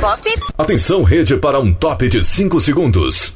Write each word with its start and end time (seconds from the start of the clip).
Pop. 0.00 0.22
Atenção, 0.56 1.02
rede, 1.02 1.36
para 1.36 1.60
um 1.60 1.74
top 1.74 2.08
de 2.08 2.24
5 2.24 2.58
segundos. 2.60 3.34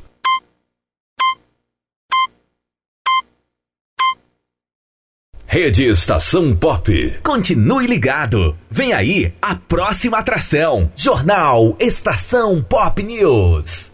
Rede 5.46 5.84
Estação 5.84 6.56
Pop. 6.56 7.18
Continue 7.22 7.86
ligado. 7.86 8.56
Vem 8.70 8.92
aí 8.94 9.32
a 9.40 9.54
próxima 9.54 10.18
atração. 10.18 10.90
Jornal 10.96 11.76
Estação 11.78 12.62
Pop 12.62 13.00
News. 13.02 13.93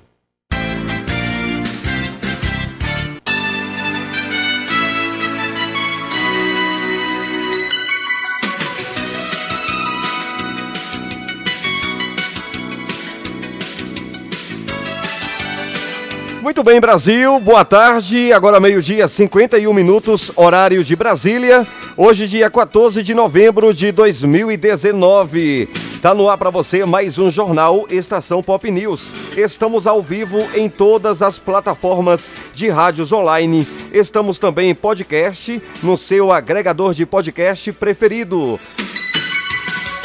Muito 16.50 16.64
bem, 16.64 16.80
Brasil, 16.80 17.38
boa 17.38 17.64
tarde. 17.64 18.32
Agora 18.32 18.58
meio-dia, 18.58 19.06
51 19.06 19.72
minutos, 19.72 20.32
horário 20.34 20.82
de 20.82 20.96
Brasília. 20.96 21.64
Hoje, 21.96 22.26
dia 22.26 22.50
14 22.50 23.04
de 23.04 23.14
novembro 23.14 23.72
de 23.72 23.92
2019. 23.92 25.68
Tá 26.02 26.12
no 26.12 26.28
ar 26.28 26.36
para 26.36 26.50
você 26.50 26.84
mais 26.84 27.18
um 27.18 27.30
jornal 27.30 27.86
Estação 27.88 28.42
Pop 28.42 28.68
News. 28.68 29.12
Estamos 29.36 29.86
ao 29.86 30.02
vivo 30.02 30.44
em 30.52 30.68
todas 30.68 31.22
as 31.22 31.38
plataformas 31.38 32.32
de 32.52 32.68
rádios 32.68 33.12
online. 33.12 33.64
Estamos 33.92 34.36
também 34.36 34.70
em 34.70 34.74
podcast 34.74 35.62
no 35.84 35.96
seu 35.96 36.32
agregador 36.32 36.94
de 36.94 37.06
podcast 37.06 37.72
preferido. 37.74 38.58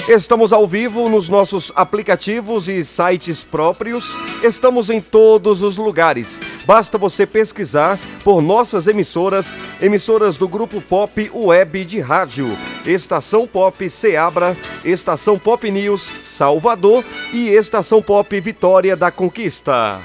Estamos 0.07 0.53
ao 0.53 0.67
vivo 0.67 1.09
nos 1.09 1.27
nossos 1.29 1.71
aplicativos 1.75 2.69
e 2.69 2.83
sites 2.83 3.43
próprios. 3.43 4.15
Estamos 4.43 4.91
em 4.91 5.01
todos 5.01 5.63
os 5.63 5.77
lugares. 5.77 6.39
Basta 6.63 6.95
você 6.95 7.25
pesquisar 7.25 7.97
por 8.23 8.39
nossas 8.39 8.85
emissoras, 8.85 9.57
emissoras 9.81 10.37
do 10.37 10.47
Grupo 10.47 10.79
Pop 10.79 11.31
Web 11.33 11.85
de 11.85 11.99
Rádio, 11.99 12.55
Estação 12.85 13.47
Pop 13.47 13.89
Seabra, 13.89 14.55
Estação 14.83 15.39
Pop 15.39 15.69
News 15.71 16.07
Salvador 16.21 17.03
e 17.33 17.49
Estação 17.49 17.99
Pop 17.99 18.39
Vitória 18.39 18.95
da 18.95 19.09
Conquista. 19.09 19.99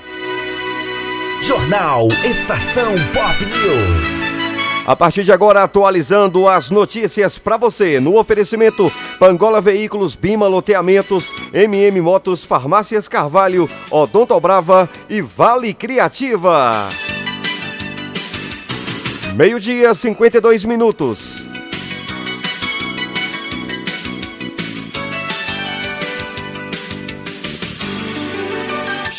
Jornal 1.43 2.09
Estação 2.25 2.95
Pop 3.12 3.45
News. 3.45 4.40
A 4.91 4.97
partir 4.97 5.23
de 5.23 5.31
agora, 5.31 5.63
atualizando 5.63 6.49
as 6.49 6.69
notícias 6.69 7.39
para 7.39 7.57
você 7.57 8.01
no 8.01 8.19
oferecimento 8.19 8.93
Pangola 9.21 9.61
Veículos, 9.61 10.17
Bima 10.17 10.49
Loteamentos, 10.49 11.33
MM 11.53 12.01
Motos, 12.01 12.43
Farmácias 12.43 13.07
Carvalho, 13.07 13.71
Odonto 13.89 14.41
Brava 14.41 14.91
e 15.09 15.23
Vale 15.23 15.73
Criativa. 15.75 16.89
Meio-dia, 19.37 19.95
52 19.95 20.65
minutos. 20.65 21.50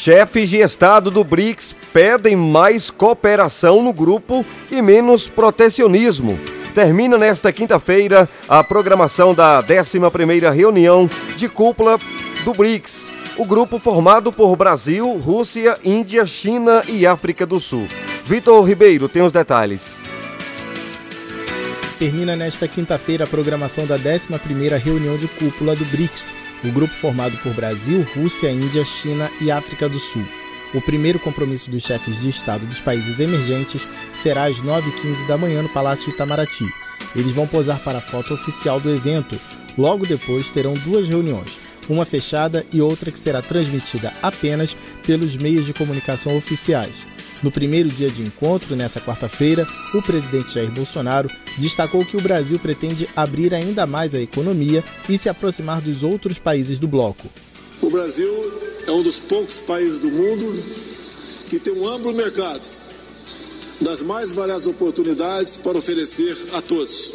Chefes 0.04 0.50
de 0.50 0.58
Estado 0.58 1.12
do 1.12 1.24
BRICS 1.24 1.76
pedem 1.94 2.36
mais 2.36 2.90
cooperação 2.90 3.84
no 3.84 3.94
grupo 3.94 4.44
e 4.72 4.82
menos 4.82 5.28
protecionismo. 5.28 6.40
Termina 6.74 7.20
nesta 7.20 7.54
quinta-feira 7.54 8.28
a 8.50 8.64
programação 8.64 9.32
da 9.32 9.62
11ª 9.62 10.52
reunião 10.52 11.08
de 11.36 11.48
cúpula 11.48 12.00
do 12.44 12.52
BRICS, 12.52 13.12
o 13.38 13.46
grupo 13.46 13.78
formado 13.78 14.34
por 14.34 14.56
Brasil, 14.56 15.08
Rússia, 15.20 15.78
Índia, 15.84 16.26
China 16.26 16.82
e 16.88 17.06
África 17.06 17.46
do 17.46 17.60
Sul. 17.60 17.88
Vitor 18.26 18.68
Ribeiro 18.68 19.08
tem 19.08 19.22
os 19.22 19.32
detalhes. 19.32 20.02
Termina 22.00 22.36
nesta 22.36 22.68
quinta-feira 22.68 23.26
a 23.26 23.28
programação 23.28 23.86
da 23.86 24.00
11ª 24.00 24.80
reunião 24.80 25.16
de 25.16 25.28
cúpula 25.28 25.76
do 25.76 25.86
BRICS, 25.86 26.34
o 26.64 26.72
grupo 26.72 26.94
formado 26.94 27.38
por 27.38 27.54
Brasil, 27.54 28.06
Rússia, 28.16 28.52
Índia, 28.52 28.86
China 28.86 29.30
e 29.40 29.52
África 29.52 29.90
do 29.90 30.00
Sul. 30.00 30.26
O 30.74 30.82
primeiro 30.82 31.20
compromisso 31.20 31.70
dos 31.70 31.84
chefes 31.84 32.22
de 32.22 32.30
Estado 32.30 32.66
dos 32.66 32.80
países 32.80 33.20
emergentes 33.20 33.86
será 34.14 34.46
às 34.46 34.62
9h15 34.62 35.28
da 35.28 35.38
manhã 35.38 35.62
no 35.62 35.70
Palácio 35.70 36.10
Itamaraty. 36.10 36.66
Eles 37.16 37.34
vão 37.34 37.46
posar 37.46 37.80
para 37.80 37.98
a 37.98 38.02
foto 38.02 38.34
oficial 38.34 38.80
do 38.80 38.90
evento. 38.90 39.38
Logo 39.78 40.06
depois 40.06 40.50
terão 40.50 40.74
duas 40.74 41.10
reuniões, 41.10 41.58
uma 41.90 42.06
fechada 42.06 42.66
e 42.72 42.82
outra 42.82 43.12
que 43.12 43.20
será 43.20 43.42
transmitida 43.42 44.14
apenas 44.22 44.76
pelos 45.06 45.36
meios 45.36 45.66
de 45.66 45.74
comunicação 45.74 46.38
oficiais. 46.38 47.06
No 47.44 47.52
primeiro 47.52 47.90
dia 47.90 48.10
de 48.10 48.22
encontro, 48.22 48.76
nessa 48.76 49.02
quarta-feira, 49.02 49.68
o 49.96 50.02
presidente 50.02 50.54
Jair 50.54 50.72
Bolsonaro 50.72 51.30
destacou 51.58 52.06
que 52.06 52.16
o 52.16 52.22
Brasil 52.22 52.60
pretende 52.60 53.10
abrir 53.16 53.54
ainda 53.56 53.88
mais 53.88 54.14
a 54.14 54.22
economia 54.22 54.84
e 55.10 55.18
se 55.18 55.28
aproximar 55.28 55.82
dos 55.82 56.04
outros 56.04 56.38
países 56.38 56.78
do 56.78 56.88
bloco. 56.88 57.28
O 57.82 57.90
Brasil 57.90 58.30
é 58.86 58.92
um 58.92 59.02
dos 59.02 59.20
poucos 59.20 59.62
países 59.64 60.00
do 60.02 60.12
mundo 60.12 60.64
que 61.50 61.60
tem 61.60 61.74
um 61.74 61.88
amplo 61.88 62.14
mercado 62.14 62.62
das 63.82 64.04
mais 64.04 64.36
variadas 64.36 64.68
oportunidades 64.68 65.58
para 65.58 65.80
oferecer 65.80 66.38
a 66.54 66.62
todos. 66.62 67.14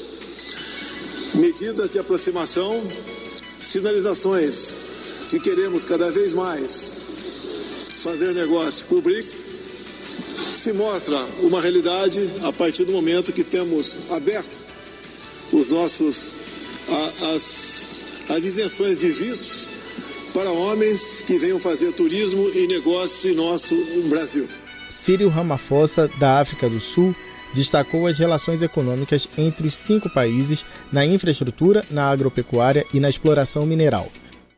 Medidas 1.35 1.91
de 1.91 2.01
aproximação, 2.01 2.83
sinalizações 3.61 4.75
que 5.29 5.39
queremos 5.39 5.85
cada 5.85 6.11
vez 6.11 6.33
mais 6.33 6.93
fazer 7.99 8.33
negócio 8.35 8.87
com 8.87 8.97
o 8.97 9.03
BRICS 9.03 9.56
se 10.67 10.73
mostra 10.73 11.17
uma 11.43 11.61
realidade 11.61 12.29
a 12.43 12.53
partir 12.53 12.85
do 12.85 12.91
momento 12.91 13.33
que 13.33 13.45
temos 13.45 14.11
aberto 14.11 14.59
os 15.53 15.69
nossos 15.69 16.33
as, 17.33 17.87
as 18.29 18.45
isenções 18.45 18.99
de 18.99 19.07
vistos 19.07 19.71
para 20.35 20.51
homens 20.51 21.23
que 21.25 21.39
venham 21.39 21.61
fazer 21.61 21.93
turismo 21.93 22.45
e 22.53 22.67
negócio 22.67 23.31
em 23.31 23.37
nosso 23.37 23.77
Brasil. 24.09 24.49
Cyril 24.91 25.29
Ramaphosa, 25.29 26.11
da 26.19 26.41
África 26.41 26.69
do 26.69 26.81
Sul, 26.81 27.15
destacou 27.55 28.09
as 28.09 28.19
relações 28.19 28.61
econômicas 28.61 29.29
entre 29.39 29.69
os 29.69 29.77
cinco 29.77 30.11
países 30.11 30.65
na 30.91 31.07
infraestrutura, 31.07 31.85
na 31.93 32.11
agropecuária 32.11 32.85
e 32.93 32.99
na 32.99 33.09
exploração 33.09 33.65
mineral. 33.65 34.11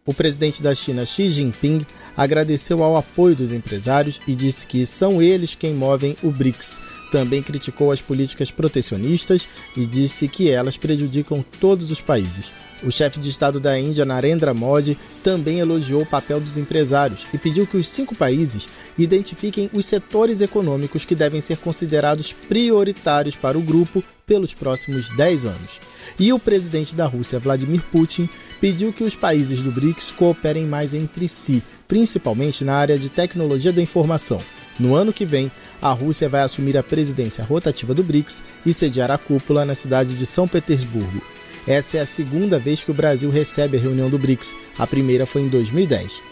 O 0.09 0.15
presidente 0.15 0.63
da 0.63 0.75
China, 0.75 1.05
Xi 1.05 1.29
Jinping, 1.29 1.87
agradeceu 2.17 2.83
ao 2.83 2.97
apoio 2.97 3.37
dos 3.37 3.53
empresários 3.53 4.19
e 4.27 4.35
disse 4.35 4.67
que 4.67 4.87
são 4.87 5.21
eles 5.21 5.55
quem 5.55 5.75
movem 5.75 6.17
o 6.23 6.31
BRICS. 6.31 6.81
Também 7.13 7.43
criticou 7.43 7.93
as 7.93 8.01
políticas 8.01 8.51
protecionistas 8.51 9.47
e 9.77 9.85
disse 9.85 10.27
que 10.27 10.49
elas 10.49 10.79
prejudicam 10.79 11.45
todos 11.61 11.91
os 11.91 12.01
países. 12.01 12.51
O 12.83 12.91
chefe 12.91 13.21
de 13.21 13.29
Estado 13.29 13.61
da 13.61 13.79
Índia, 13.79 14.07
Narendra 14.07 14.55
Modi, 14.55 14.97
também 15.23 15.59
elogiou 15.59 16.01
o 16.01 16.07
papel 16.07 16.41
dos 16.41 16.57
empresários 16.57 17.27
e 17.35 17.37
pediu 17.37 17.67
que 17.67 17.77
os 17.77 17.87
cinco 17.87 18.15
países 18.15 18.67
identifiquem 18.97 19.69
os 19.75 19.85
setores 19.85 20.41
econômicos 20.41 21.05
que 21.05 21.15
devem 21.15 21.43
ser 21.43 21.59
considerados 21.59 22.33
prioritários 22.33 23.37
para 23.37 23.59
o 23.59 23.63
grupo 23.63 24.03
pelos 24.27 24.55
próximos 24.55 25.09
10 25.17 25.47
anos. 25.47 25.81
E 26.19 26.33
o 26.33 26.39
presidente 26.39 26.95
da 26.95 27.07
Rússia, 27.07 27.39
Vladimir 27.39 27.83
Putin, 27.91 28.29
pediu 28.61 28.93
que 28.93 29.05
os 29.05 29.15
países 29.15 29.61
do 29.61 29.71
BRICS 29.71 30.11
cooperem 30.11 30.67
mais 30.67 30.95
entre 30.95 31.29
si, 31.29 31.63
principalmente 31.87 32.65
na 32.65 32.75
área 32.75 32.99
de 32.99 33.09
tecnologia 33.09 33.73
da 33.73 33.83
informação. 33.83 34.41
No 34.79 34.95
ano 34.95 35.13
que 35.13 35.25
vem, 35.25 35.51
a 35.83 35.91
Rússia 35.93 36.29
vai 36.29 36.43
assumir 36.43 36.77
a 36.77 36.83
presidência 36.83 37.45
rotativa 37.45 37.95
do 37.95 38.03
BRICS 38.03 38.43
e 38.65 38.73
sediar 38.73 39.11
a 39.11 39.19
cúpula 39.19 39.65
na 39.65 39.75
cidade 39.75 40.15
de 40.15 40.27
São 40.27 40.47
Petersburgo. 40.47 41.23
Essa 41.67 41.99
é 41.99 42.01
a 42.01 42.07
segunda 42.07 42.59
vez 42.59 42.83
que 42.83 42.91
o 42.91 42.95
Brasil 42.95 43.31
recebe 43.31 43.77
a 43.77 43.81
reunião 43.81 44.09
do 44.09 44.19
BRICS. 44.19 44.57
A 44.79 44.87
primeira 44.87 45.27
foi 45.27 45.43
em 45.43 45.49
2010. 45.49 46.23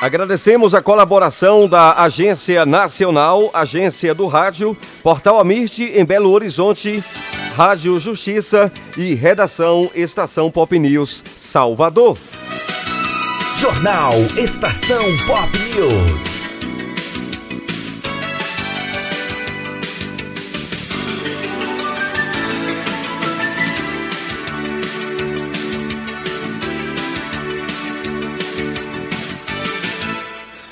Agradecemos 0.00 0.74
a 0.74 0.80
colaboração 0.80 1.68
da 1.68 2.02
Agência 2.02 2.64
Nacional, 2.64 3.50
Agência 3.52 4.14
do 4.14 4.26
Rádio, 4.26 4.74
Portal 5.02 5.38
Amirte 5.38 5.84
em 5.84 6.04
Belo 6.06 6.30
Horizonte, 6.30 7.04
Rádio 7.54 8.00
Justiça 8.00 8.72
e 8.96 9.14
Redação 9.14 9.90
Estação 9.94 10.50
Pop 10.50 10.78
News 10.78 11.22
Salvador. 11.36 12.16
Jornal 13.56 14.12
Estação 14.38 15.04
Pop 15.26 15.50
News. 15.58 16.39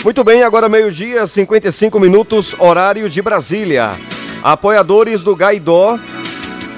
Muito 0.05 0.23
bem, 0.23 0.45
agora 0.45 0.69
meio-dia, 0.69 1.27
55 1.27 1.99
minutos, 1.99 2.55
horário 2.59 3.11
de 3.11 3.21
Brasília. 3.21 3.99
Apoiadores 4.43 5.25
do 5.25 5.35
Gaidó 5.35 5.99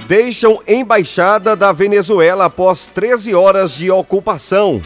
deixam 0.07 0.63
embaixada 0.67 1.55
da 1.55 1.71
Venezuela 1.71 2.47
após 2.47 2.87
13 2.87 3.35
horas 3.35 3.73
de 3.73 3.91
ocupação. 3.91 4.81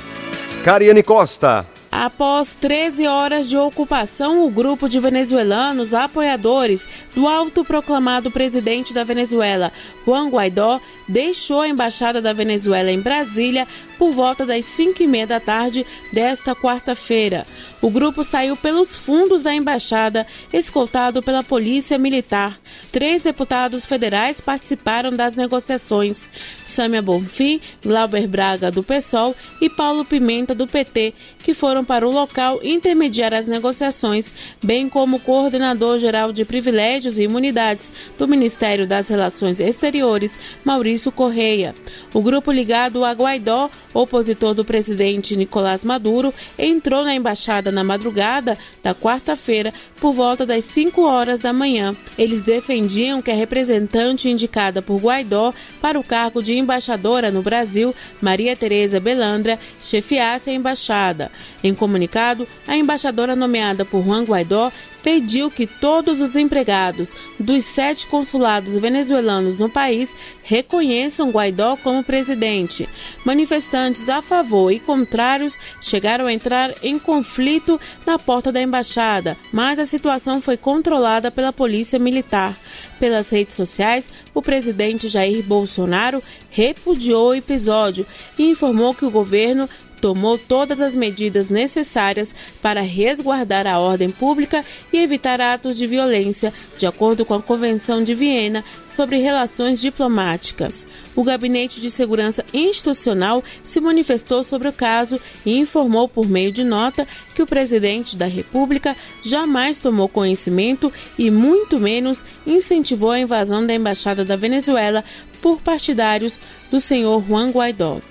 Cariane 0.64 1.02
Costa. 1.02 1.64
Após 1.96 2.52
13 2.60 3.06
horas 3.06 3.48
de 3.48 3.56
ocupação, 3.56 4.44
o 4.44 4.50
grupo 4.50 4.88
de 4.88 4.98
venezuelanos 4.98 5.94
apoiadores 5.94 6.88
do 7.14 7.28
autoproclamado 7.28 8.32
presidente 8.32 8.92
da 8.92 9.04
Venezuela, 9.04 9.72
Juan 10.04 10.28
Guaidó, 10.28 10.80
deixou 11.06 11.60
a 11.60 11.68
embaixada 11.68 12.20
da 12.20 12.32
Venezuela 12.32 12.90
em 12.90 13.00
Brasília 13.00 13.68
por 13.98 14.12
volta 14.12 14.44
das 14.44 14.64
5 14.64 15.02
e 15.02 15.06
meia 15.06 15.26
da 15.26 15.40
tarde 15.40 15.86
desta 16.12 16.54
quarta-feira. 16.54 17.46
O 17.84 17.90
grupo 17.90 18.24
saiu 18.24 18.56
pelos 18.56 18.96
fundos 18.96 19.42
da 19.42 19.54
embaixada, 19.54 20.26
escoltado 20.50 21.22
pela 21.22 21.42
Polícia 21.42 21.98
Militar. 21.98 22.58
Três 22.90 23.22
deputados 23.22 23.84
federais 23.84 24.40
participaram 24.40 25.14
das 25.14 25.36
negociações: 25.36 26.30
Sâmia 26.64 27.02
Bonfim, 27.02 27.60
Glauber 27.84 28.26
Braga, 28.26 28.70
do 28.70 28.82
PSOL, 28.82 29.36
e 29.60 29.68
Paulo 29.68 30.02
Pimenta, 30.02 30.54
do 30.54 30.66
PT, 30.66 31.12
que 31.40 31.52
foram 31.52 31.84
para 31.84 32.08
o 32.08 32.10
local 32.10 32.58
intermediar 32.62 33.34
as 33.34 33.46
negociações, 33.46 34.32
bem 34.62 34.88
como 34.88 35.18
o 35.18 35.20
coordenador 35.20 35.98
geral 35.98 36.32
de 36.32 36.44
privilégios 36.44 37.18
e 37.18 37.24
imunidades 37.24 37.92
do 38.18 38.26
Ministério 38.26 38.86
das 38.86 39.08
Relações 39.08 39.60
Exteriores, 39.60 40.38
Maurício 40.64 41.12
Correia. 41.12 41.74
O 42.14 42.22
grupo 42.22 42.50
ligado 42.50 43.04
a 43.04 43.12
Guaidó, 43.12 43.68
opositor 43.94 44.52
do 44.52 44.64
presidente 44.64 45.36
Nicolás 45.36 45.84
Maduro, 45.84 46.34
entrou 46.58 47.04
na 47.04 47.14
embaixada 47.14 47.70
na 47.70 47.84
madrugada 47.84 48.58
da 48.82 48.94
quarta-feira 48.94 49.72
por 50.00 50.12
volta 50.12 50.44
das 50.44 50.64
5 50.64 51.00
horas 51.02 51.40
da 51.40 51.52
manhã. 51.52 51.96
Eles 52.18 52.42
defendiam 52.42 53.22
que 53.22 53.30
a 53.30 53.34
representante 53.34 54.28
indicada 54.28 54.82
por 54.82 55.00
Guaidó 55.00 55.54
para 55.80 55.98
o 55.98 56.04
cargo 56.04 56.42
de 56.42 56.54
embaixadora 56.58 57.30
no 57.30 57.40
Brasil, 57.40 57.94
Maria 58.20 58.56
Tereza 58.56 58.98
Belandra, 58.98 59.58
chefiasse 59.80 60.50
a 60.50 60.54
embaixada. 60.54 61.30
Em 61.62 61.74
comunicado, 61.74 62.46
a 62.66 62.76
embaixadora 62.76 63.36
nomeada 63.36 63.84
por 63.84 64.02
Juan 64.02 64.24
Guaidó 64.24 64.72
pediu 65.04 65.50
que 65.50 65.66
todos 65.66 66.22
os 66.22 66.34
empregados 66.34 67.14
dos 67.38 67.66
sete 67.66 68.06
consulados 68.06 68.74
venezuelanos 68.74 69.58
no 69.58 69.68
país 69.68 70.16
reconheçam 70.42 71.30
Guaidó 71.30 71.76
como 71.76 72.02
presidente. 72.02 72.88
Manifestantes 73.22 74.08
a 74.08 74.22
favor 74.22 74.72
e 74.72 74.80
contrários 74.80 75.58
chegaram 75.78 76.26
a 76.26 76.32
entrar 76.32 76.74
em 76.82 76.98
conflito 76.98 77.78
na 78.06 78.18
porta 78.18 78.50
da 78.50 78.62
embaixada, 78.62 79.36
mas 79.52 79.78
a 79.78 79.84
situação 79.84 80.40
foi 80.40 80.56
controlada 80.56 81.30
pela 81.30 81.52
polícia 81.52 81.98
militar. 81.98 82.56
Pelas 82.98 83.28
redes 83.28 83.54
sociais, 83.54 84.10
o 84.32 84.40
presidente 84.40 85.08
Jair 85.08 85.42
Bolsonaro 85.42 86.22
repudiou 86.48 87.28
o 87.28 87.34
episódio 87.34 88.06
e 88.38 88.48
informou 88.48 88.94
que 88.94 89.04
o 89.04 89.10
governo 89.10 89.68
tomou 90.04 90.36
todas 90.36 90.82
as 90.82 90.94
medidas 90.94 91.48
necessárias 91.48 92.34
para 92.60 92.82
resguardar 92.82 93.66
a 93.66 93.78
ordem 93.78 94.10
pública 94.10 94.62
e 94.92 94.98
evitar 94.98 95.40
atos 95.40 95.78
de 95.78 95.86
violência, 95.86 96.52
de 96.76 96.84
acordo 96.84 97.24
com 97.24 97.32
a 97.32 97.40
Convenção 97.40 98.04
de 98.04 98.14
Viena 98.14 98.62
sobre 98.86 99.16
Relações 99.16 99.80
Diplomáticas. 99.80 100.86
O 101.16 101.24
Gabinete 101.24 101.80
de 101.80 101.88
Segurança 101.88 102.44
Institucional 102.52 103.42
se 103.62 103.80
manifestou 103.80 104.44
sobre 104.44 104.68
o 104.68 104.74
caso 104.74 105.18
e 105.46 105.58
informou 105.58 106.06
por 106.06 106.28
meio 106.28 106.52
de 106.52 106.64
nota 106.64 107.08
que 107.34 107.40
o 107.40 107.46
presidente 107.46 108.14
da 108.14 108.26
República 108.26 108.94
jamais 109.22 109.80
tomou 109.80 110.06
conhecimento 110.06 110.92
e 111.16 111.30
muito 111.30 111.80
menos 111.80 112.26
incentivou 112.46 113.12
a 113.12 113.20
invasão 113.20 113.66
da 113.66 113.72
embaixada 113.72 114.22
da 114.22 114.36
Venezuela 114.36 115.02
por 115.40 115.62
partidários 115.62 116.38
do 116.70 116.78
senhor 116.78 117.24
Juan 117.26 117.48
Guaidó. 117.48 118.02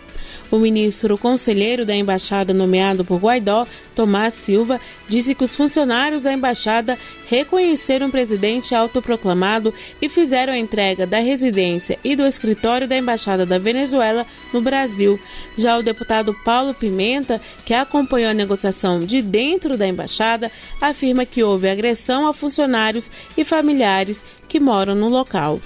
O 0.53 0.59
ministro 0.59 1.17
conselheiro 1.17 1.83
da 1.83 1.95
embaixada 1.95 2.53
nomeado 2.53 3.03
por 3.03 3.17
Guaidó, 3.17 3.65
Tomás 3.95 4.35
Silva, 4.35 4.79
disse 5.09 5.33
que 5.33 5.43
os 5.43 5.55
funcionários 5.55 6.25
da 6.25 6.31
embaixada 6.31 6.95
reconheceram 7.25 8.05
o 8.05 8.11
presidente 8.11 8.75
autoproclamado 8.75 9.73
e 9.99 10.07
fizeram 10.07 10.53
a 10.53 10.57
entrega 10.59 11.07
da 11.07 11.17
residência 11.17 11.97
e 12.03 12.15
do 12.15 12.23
escritório 12.23 12.87
da 12.87 12.95
embaixada 12.95 13.47
da 13.47 13.57
Venezuela 13.57 14.27
no 14.53 14.61
Brasil. 14.61 15.19
Já 15.57 15.75
o 15.75 15.81
deputado 15.81 16.35
Paulo 16.45 16.75
Pimenta, 16.75 17.41
que 17.65 17.73
acompanhou 17.73 18.29
a 18.29 18.35
negociação 18.35 18.99
de 18.99 19.23
dentro 19.23 19.75
da 19.75 19.87
embaixada, 19.87 20.51
afirma 20.79 21.25
que 21.25 21.41
houve 21.41 21.67
agressão 21.67 22.27
a 22.27 22.33
funcionários 22.33 23.09
e 23.35 23.43
familiares 23.43 24.23
que 24.47 24.59
moram 24.59 24.93
no 24.93 25.09
local. 25.09 25.59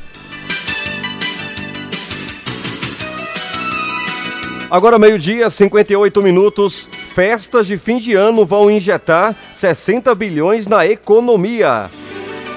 Agora, 4.69 4.99
meio-dia, 4.99 5.49
58 5.49 6.21
minutos. 6.21 6.89
Festas 7.15 7.67
de 7.67 7.77
fim 7.77 7.99
de 7.99 8.13
ano 8.15 8.45
vão 8.45 8.69
injetar 8.69 9.33
60 9.53 10.13
bilhões 10.13 10.67
na 10.67 10.85
economia. 10.85 11.89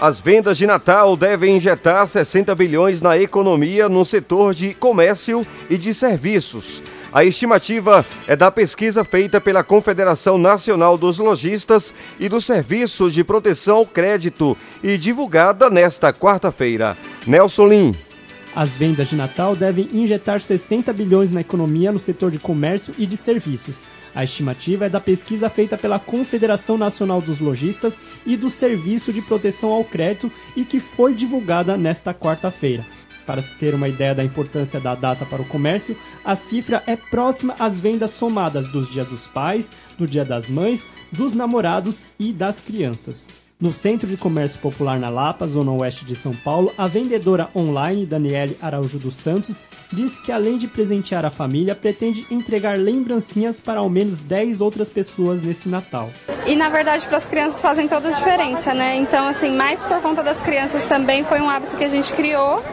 As 0.00 0.18
vendas 0.18 0.58
de 0.58 0.66
Natal 0.66 1.16
devem 1.16 1.56
injetar 1.56 2.04
60 2.04 2.52
bilhões 2.56 3.00
na 3.00 3.16
economia 3.16 3.88
no 3.88 4.04
setor 4.04 4.54
de 4.54 4.74
comércio 4.74 5.46
e 5.68 5.76
de 5.76 5.94
serviços. 5.94 6.82
A 7.12 7.24
estimativa 7.24 8.04
é 8.26 8.34
da 8.34 8.50
pesquisa 8.50 9.04
feita 9.04 9.40
pela 9.40 9.62
Confederação 9.62 10.36
Nacional 10.36 10.98
dos 10.98 11.18
Lojistas 11.18 11.94
e 12.18 12.28
do 12.28 12.40
Serviço 12.40 13.08
de 13.08 13.22
Proteção 13.22 13.76
ao 13.76 13.86
Crédito 13.86 14.56
e 14.82 14.98
divulgada 14.98 15.70
nesta 15.70 16.12
quarta-feira. 16.12 16.96
Nelson 17.24 17.68
Lim. 17.68 18.09
As 18.54 18.74
vendas 18.74 19.08
de 19.08 19.14
Natal 19.14 19.54
devem 19.54 19.88
injetar 19.92 20.40
60 20.40 20.92
bilhões 20.92 21.30
na 21.30 21.40
economia 21.40 21.92
no 21.92 21.98
setor 21.98 22.32
de 22.32 22.38
comércio 22.38 22.92
e 22.98 23.06
de 23.06 23.16
serviços. 23.16 23.78
A 24.12 24.24
estimativa 24.24 24.86
é 24.86 24.88
da 24.88 25.00
pesquisa 25.00 25.48
feita 25.48 25.78
pela 25.78 26.00
Confederação 26.00 26.76
Nacional 26.76 27.20
dos 27.20 27.38
Lojistas 27.38 27.96
e 28.26 28.36
do 28.36 28.50
Serviço 28.50 29.12
de 29.12 29.22
Proteção 29.22 29.70
ao 29.70 29.84
Crédito 29.84 30.32
e 30.56 30.64
que 30.64 30.80
foi 30.80 31.14
divulgada 31.14 31.76
nesta 31.76 32.12
quarta-feira. 32.12 32.84
Para 33.24 33.40
se 33.40 33.54
ter 33.54 33.72
uma 33.72 33.88
ideia 33.88 34.16
da 34.16 34.24
importância 34.24 34.80
da 34.80 34.96
data 34.96 35.24
para 35.24 35.40
o 35.40 35.44
comércio, 35.44 35.96
a 36.24 36.34
cifra 36.34 36.82
é 36.88 36.96
próxima 36.96 37.54
às 37.56 37.78
vendas 37.78 38.10
somadas 38.10 38.68
dos 38.72 38.90
Dia 38.90 39.04
dos 39.04 39.28
Pais, 39.28 39.70
do 39.96 40.08
Dia 40.08 40.24
das 40.24 40.48
Mães, 40.48 40.84
dos 41.12 41.34
namorados 41.34 42.02
e 42.18 42.32
das 42.32 42.58
crianças. 42.58 43.28
No 43.60 43.74
Centro 43.74 44.08
de 44.08 44.16
Comércio 44.16 44.58
Popular 44.58 44.98
na 44.98 45.10
Lapa, 45.10 45.46
zona 45.46 45.70
oeste 45.72 46.02
de 46.02 46.16
São 46.16 46.34
Paulo, 46.34 46.72
a 46.78 46.86
vendedora 46.86 47.50
online 47.54 48.06
Daniele 48.06 48.56
Araújo 48.58 48.98
dos 48.98 49.14
Santos 49.14 49.60
disse 49.92 50.22
que 50.22 50.32
além 50.32 50.56
de 50.56 50.66
presentear 50.66 51.26
a 51.26 51.30
família, 51.30 51.74
pretende 51.74 52.26
entregar 52.30 52.78
lembrancinhas 52.78 53.60
para 53.60 53.80
ao 53.80 53.90
menos 53.90 54.22
10 54.22 54.62
outras 54.62 54.88
pessoas 54.88 55.42
nesse 55.42 55.68
Natal. 55.68 56.08
E 56.46 56.56
na 56.56 56.70
verdade 56.70 57.06
para 57.06 57.18
as 57.18 57.26
crianças 57.26 57.60
fazem 57.60 57.86
toda 57.86 58.08
a 58.08 58.10
diferença, 58.10 58.72
né? 58.72 58.96
Então 58.96 59.28
assim, 59.28 59.50
mais 59.50 59.84
por 59.84 60.00
conta 60.00 60.22
das 60.22 60.40
crianças 60.40 60.82
também 60.84 61.22
foi 61.22 61.42
um 61.42 61.50
hábito 61.50 61.76
que 61.76 61.84
a 61.84 61.88
gente 61.88 62.14
criou 62.14 62.64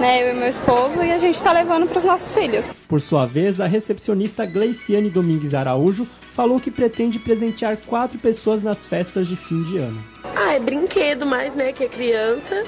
né, 0.00 0.22
eu 0.26 0.34
e 0.34 0.38
meu 0.38 0.48
esposo, 0.48 1.02
e 1.02 1.12
a 1.12 1.18
gente 1.18 1.36
está 1.36 1.52
levando 1.52 1.86
para 1.86 1.98
os 1.98 2.04
nossos 2.04 2.32
filhos. 2.32 2.74
Por 2.88 3.02
sua 3.02 3.26
vez, 3.26 3.60
a 3.60 3.66
recepcionista 3.66 4.46
Gleiciane 4.46 5.10
Domingues 5.10 5.52
Araújo 5.52 6.06
falou 6.40 6.58
que 6.58 6.70
pretende 6.70 7.18
presentear 7.18 7.76
quatro 7.76 8.18
pessoas 8.18 8.62
nas 8.62 8.86
festas 8.86 9.28
de 9.28 9.36
fim 9.36 9.62
de 9.64 9.76
ano. 9.76 10.02
Ah, 10.34 10.54
é 10.54 10.58
brinquedo 10.58 11.26
mais, 11.26 11.54
né, 11.54 11.70
que 11.70 11.84
é 11.84 11.86
criança, 11.86 12.62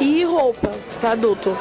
e 0.00 0.24
roupa 0.24 0.72
para 1.00 1.12
adulto. 1.12 1.56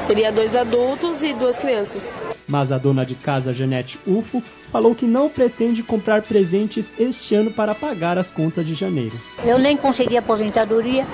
Seria 0.00 0.32
dois 0.32 0.56
adultos 0.56 1.22
e 1.22 1.32
duas 1.32 1.58
crianças. 1.58 2.12
Mas 2.46 2.70
a 2.70 2.78
dona 2.78 3.04
de 3.04 3.14
casa, 3.14 3.52
Janete 3.52 3.98
Ufo, 4.06 4.42
falou 4.70 4.94
que 4.94 5.06
não 5.06 5.28
pretende 5.28 5.82
comprar 5.82 6.22
presentes 6.22 6.92
este 6.98 7.34
ano 7.34 7.50
para 7.50 7.74
pagar 7.74 8.18
as 8.18 8.30
contas 8.30 8.66
de 8.66 8.74
janeiro. 8.74 9.16
Eu 9.44 9.58
nem 9.58 9.76
consegui 9.76 10.16
aposentadoria 10.16 11.06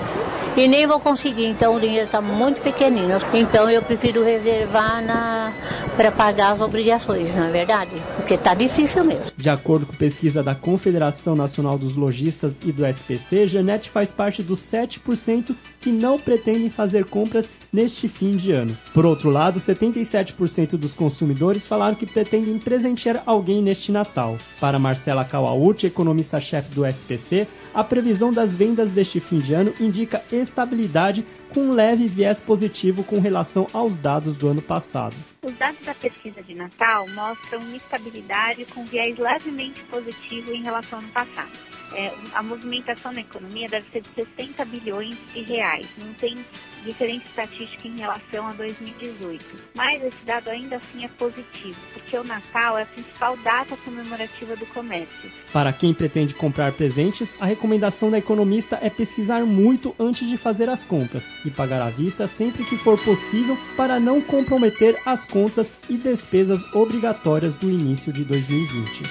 e 0.55 0.67
nem 0.67 0.85
vou 0.85 0.99
conseguir, 0.99 1.45
então 1.47 1.75
o 1.75 1.79
dinheiro 1.79 2.05
está 2.05 2.21
muito 2.21 2.61
pequenino. 2.61 3.09
Então 3.33 3.69
eu 3.69 3.81
prefiro 3.81 4.23
reservar 4.23 5.03
na 5.03 5.53
para 5.95 6.11
pagar 6.11 6.53
as 6.53 6.61
obrigações, 6.61 7.35
não 7.35 7.45
é 7.45 7.51
verdade? 7.51 7.91
Porque 8.15 8.33
está 8.33 8.53
difícil 8.53 9.03
mesmo. 9.03 9.25
De 9.37 9.49
acordo 9.49 9.85
com 9.85 9.93
pesquisa 9.93 10.41
da 10.41 10.55
Confederação 10.55 11.35
Nacional 11.35 11.77
dos 11.77 11.95
Lojistas 11.95 12.57
e 12.63 12.71
do 12.71 12.85
SPC, 12.85 13.47
Janete 13.47 13.89
faz 13.89 14.11
parte 14.11 14.41
dos 14.41 14.59
7% 14.59 15.55
que 15.79 15.91
não 15.91 16.17
pretendem 16.17 16.69
fazer 16.69 17.05
compras 17.05 17.47
neste 17.73 18.07
fim 18.07 18.37
de 18.37 18.51
ano. 18.51 18.77
Por 18.93 19.03
outro 19.03 19.31
lado, 19.31 19.59
77% 19.59 20.77
dos 20.77 20.93
consumidores 20.93 21.65
falaram 21.65 21.95
que 21.95 22.05
pretendem 22.05 22.59
presentear 22.59 23.23
alguém 23.25 23.61
neste 23.61 23.91
Natal. 23.91 24.37
Para 24.59 24.77
Marcela 24.77 25.25
Kawauchi, 25.25 25.87
economista-chefe 25.87 26.73
do 26.75 26.85
SPC, 26.85 27.47
a 27.73 27.83
previsão 27.83 28.31
das 28.31 28.53
vendas 28.53 28.91
deste 28.91 29.19
fim 29.19 29.39
de 29.39 29.55
ano 29.55 29.73
indica 29.79 30.21
estabilidade 30.31 31.25
com 31.51 31.61
um 31.61 31.73
leve 31.73 32.07
viés 32.07 32.39
positivo 32.39 33.03
com 33.03 33.19
relação 33.19 33.65
aos 33.73 33.97
dados 33.97 34.37
do 34.37 34.47
ano 34.47 34.61
passado. 34.61 35.32
Os 35.43 35.53
dados 35.57 35.81
da 35.81 35.93
pesquisa 35.93 36.41
de 36.41 36.55
Natal 36.55 37.05
mostram 37.09 37.59
uma 37.59 37.75
estabilidade 37.75 38.65
com 38.67 38.85
viés 38.85 39.17
levemente 39.17 39.83
positivo 39.83 40.53
em 40.53 40.63
relação 40.63 40.99
ao 40.99 41.03
ano 41.03 41.13
passado 41.13 41.51
é, 41.95 42.11
a 42.33 42.41
movimentação 42.41 43.11
na 43.11 43.21
economia 43.21 43.69
deve 43.69 43.89
ser 43.91 44.01
de 44.01 44.09
60 44.15 44.65
bilhões 44.65 45.15
de 45.33 45.41
reais. 45.41 45.87
Não 45.97 46.13
tem 46.13 46.37
diferença 46.83 47.25
estatística 47.25 47.87
em 47.87 47.97
relação 47.97 48.47
a 48.47 48.53
2018. 48.53 49.45
Mas 49.75 50.03
esse 50.03 50.25
dado 50.25 50.49
ainda 50.49 50.77
assim 50.77 51.05
é 51.05 51.07
positivo, 51.07 51.79
porque 51.93 52.17
o 52.17 52.23
Natal 52.23 52.77
é 52.77 52.83
a 52.83 52.85
principal 52.85 53.37
data 53.37 53.77
comemorativa 53.77 54.55
do 54.55 54.65
comércio. 54.67 55.31
Para 55.51 55.71
quem 55.71 55.93
pretende 55.93 56.33
comprar 56.33 56.73
presentes, 56.73 57.35
a 57.39 57.45
recomendação 57.45 58.11
da 58.11 58.17
economista 58.17 58.77
é 58.81 58.89
pesquisar 58.89 59.45
muito 59.45 59.95
antes 59.97 60.27
de 60.27 60.35
fazer 60.35 60.69
as 60.69 60.83
compras 60.83 61.25
e 61.45 61.51
pagar 61.51 61.81
à 61.81 61.89
vista 61.89 62.27
sempre 62.27 62.65
que 62.65 62.75
for 62.75 62.99
possível 63.01 63.57
para 63.77 63.99
não 63.99 64.19
comprometer 64.19 64.99
as 65.05 65.25
contas 65.33 65.71
e 65.89 65.97
despesas 65.97 66.61
obrigatórias 66.75 67.55
do 67.55 67.67
início 67.67 68.13
de 68.13 68.23
2020. 68.23 69.03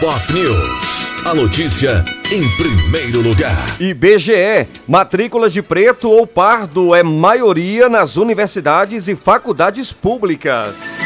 Pop 0.00 0.32
News. 0.32 0.92
A 1.24 1.34
notícia 1.34 2.04
em 2.30 2.42
primeiro 2.56 3.20
lugar. 3.20 3.80
IBGE, 3.80 4.68
matrícula 4.86 5.50
de 5.50 5.60
preto 5.60 6.08
ou 6.08 6.24
pardo 6.24 6.94
é 6.94 7.02
maioria 7.02 7.88
nas 7.88 8.16
universidades 8.16 9.08
e 9.08 9.16
faculdades 9.16 9.92
públicas. 9.92 11.00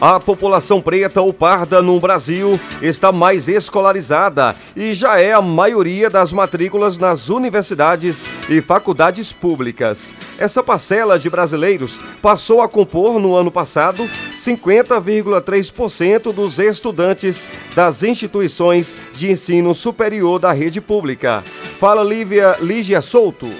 A 0.00 0.20
população 0.20 0.80
preta 0.80 1.20
ou 1.20 1.32
parda 1.32 1.82
no 1.82 1.98
Brasil 1.98 2.60
está 2.80 3.10
mais 3.10 3.48
escolarizada 3.48 4.54
e 4.76 4.94
já 4.94 5.20
é 5.20 5.32
a 5.32 5.42
maioria 5.42 6.08
das 6.08 6.32
matrículas 6.32 6.98
nas 6.98 7.28
universidades 7.28 8.24
e 8.48 8.60
faculdades 8.60 9.32
públicas. 9.32 10.14
Essa 10.38 10.62
parcela 10.62 11.18
de 11.18 11.28
brasileiros 11.28 11.98
passou 12.22 12.62
a 12.62 12.68
compor 12.68 13.18
no 13.18 13.34
ano 13.34 13.50
passado 13.50 14.08
50,3% 14.32 16.32
dos 16.32 16.60
estudantes 16.60 17.44
das 17.74 18.04
instituições 18.04 18.96
de 19.14 19.32
ensino 19.32 19.74
superior 19.74 20.38
da 20.38 20.52
rede 20.52 20.80
pública. 20.80 21.42
Fala 21.80 22.04
Lívia 22.04 22.56
Lígia 22.60 23.02
Souto. 23.02 23.50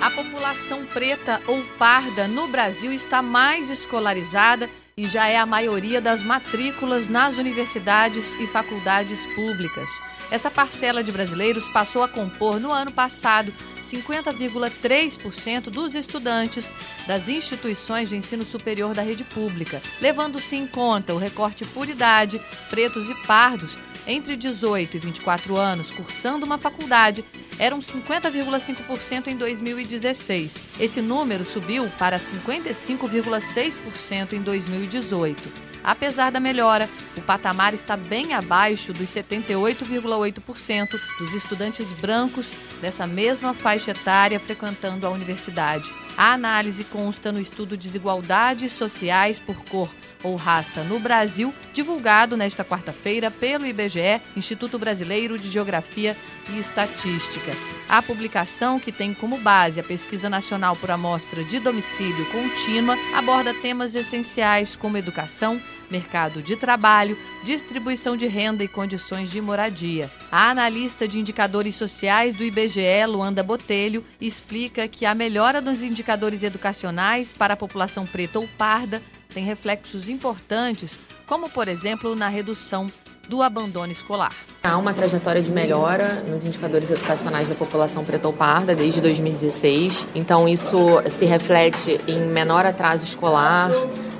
A 0.00 0.12
população 0.12 0.86
preta 0.86 1.40
ou 1.48 1.60
parda 1.76 2.28
no 2.28 2.46
Brasil 2.46 2.92
está 2.92 3.20
mais 3.20 3.68
escolarizada 3.68 4.70
e 5.00 5.08
já 5.08 5.26
é 5.28 5.38
a 5.38 5.46
maioria 5.46 5.98
das 5.98 6.22
matrículas 6.22 7.08
nas 7.08 7.38
universidades 7.38 8.34
e 8.34 8.46
faculdades 8.46 9.24
públicas. 9.34 9.88
Essa 10.30 10.50
parcela 10.50 11.02
de 11.02 11.10
brasileiros 11.10 11.66
passou 11.68 12.02
a 12.02 12.08
compor 12.08 12.60
no 12.60 12.70
ano 12.70 12.92
passado 12.92 13.50
50,3% 13.82 15.70
dos 15.70 15.94
estudantes 15.94 16.70
das 17.06 17.30
instituições 17.30 18.10
de 18.10 18.16
ensino 18.16 18.44
superior 18.44 18.92
da 18.92 19.00
rede 19.00 19.24
pública, 19.24 19.80
levando-se 20.02 20.54
em 20.54 20.66
conta 20.66 21.14
o 21.14 21.18
recorte 21.18 21.64
por 21.64 21.88
idade, 21.88 22.38
pretos 22.68 23.08
e 23.08 23.14
pardos 23.26 23.78
entre 24.06 24.36
18 24.36 24.96
e 24.96 25.00
24 25.00 25.56
anos 25.56 25.90
cursando 25.90 26.46
uma 26.46 26.58
faculdade 26.58 27.24
eram 27.58 27.80
50,5% 27.80 29.26
em 29.28 29.36
2016. 29.36 30.54
Esse 30.78 31.02
número 31.02 31.44
subiu 31.44 31.90
para 31.98 32.18
55,6% 32.18 34.32
em 34.32 34.42
2018. 34.42 35.70
Apesar 35.82 36.30
da 36.30 36.38
melhora, 36.38 36.88
o 37.16 37.22
patamar 37.22 37.72
está 37.72 37.96
bem 37.96 38.34
abaixo 38.34 38.92
dos 38.92 39.08
78,8% 39.08 41.00
dos 41.18 41.34
estudantes 41.34 41.88
brancos 42.00 42.52
dessa 42.80 43.06
mesma 43.06 43.54
faixa 43.54 43.92
etária 43.92 44.38
frequentando 44.38 45.06
a 45.06 45.10
universidade. 45.10 45.90
A 46.16 46.34
análise 46.34 46.84
consta 46.84 47.32
no 47.32 47.40
estudo 47.40 47.76
Desigualdades 47.76 48.72
Sociais 48.72 49.38
por 49.38 49.56
Cor 49.64 49.88
ou 50.22 50.36
raça 50.36 50.82
no 50.82 50.98
Brasil, 50.98 51.54
divulgado 51.72 52.36
nesta 52.36 52.64
quarta-feira 52.64 53.30
pelo 53.30 53.66
IBGE, 53.66 54.20
Instituto 54.36 54.78
Brasileiro 54.78 55.38
de 55.38 55.48
Geografia 55.48 56.16
e 56.50 56.58
Estatística. 56.58 57.52
A 57.88 58.00
publicação, 58.00 58.78
que 58.78 58.92
tem 58.92 59.12
como 59.12 59.36
base 59.38 59.80
a 59.80 59.82
Pesquisa 59.82 60.30
Nacional 60.30 60.76
por 60.76 60.90
Amostra 60.90 61.42
de 61.42 61.58
Domicílio 61.58 62.24
Contínua, 62.26 62.96
aborda 63.14 63.52
temas 63.54 63.94
essenciais 63.94 64.76
como 64.76 64.96
educação, 64.96 65.60
mercado 65.90 66.40
de 66.40 66.54
trabalho, 66.54 67.18
distribuição 67.42 68.16
de 68.16 68.26
renda 68.26 68.62
e 68.62 68.68
condições 68.68 69.30
de 69.30 69.40
moradia. 69.40 70.08
A 70.30 70.50
analista 70.50 71.08
de 71.08 71.18
indicadores 71.18 71.74
sociais 71.74 72.36
do 72.36 72.44
IBGE, 72.44 73.06
Luanda 73.08 73.42
Botelho, 73.42 74.04
explica 74.20 74.86
que 74.86 75.04
a 75.04 75.14
melhora 75.14 75.60
dos 75.60 75.82
indicadores 75.82 76.44
educacionais 76.44 77.32
para 77.32 77.54
a 77.54 77.56
população 77.56 78.06
preta 78.06 78.38
ou 78.38 78.48
parda 78.56 79.02
tem 79.30 79.44
reflexos 79.44 80.08
importantes, 80.08 81.00
como 81.26 81.48
por 81.48 81.68
exemplo 81.68 82.14
na 82.14 82.28
redução 82.28 82.86
do 83.28 83.42
abandono 83.42 83.92
escolar. 83.92 84.34
Há 84.62 84.76
uma 84.76 84.92
trajetória 84.92 85.40
de 85.40 85.50
melhora 85.50 86.22
nos 86.28 86.44
indicadores 86.44 86.90
educacionais 86.90 87.48
da 87.48 87.54
população 87.54 88.04
preta 88.04 88.26
ou 88.26 88.34
parda 88.34 88.74
desde 88.74 89.00
2016, 89.00 90.06
então 90.14 90.48
isso 90.48 90.76
se 91.08 91.24
reflete 91.24 91.98
em 92.08 92.26
menor 92.26 92.66
atraso 92.66 93.04
escolar, 93.04 93.70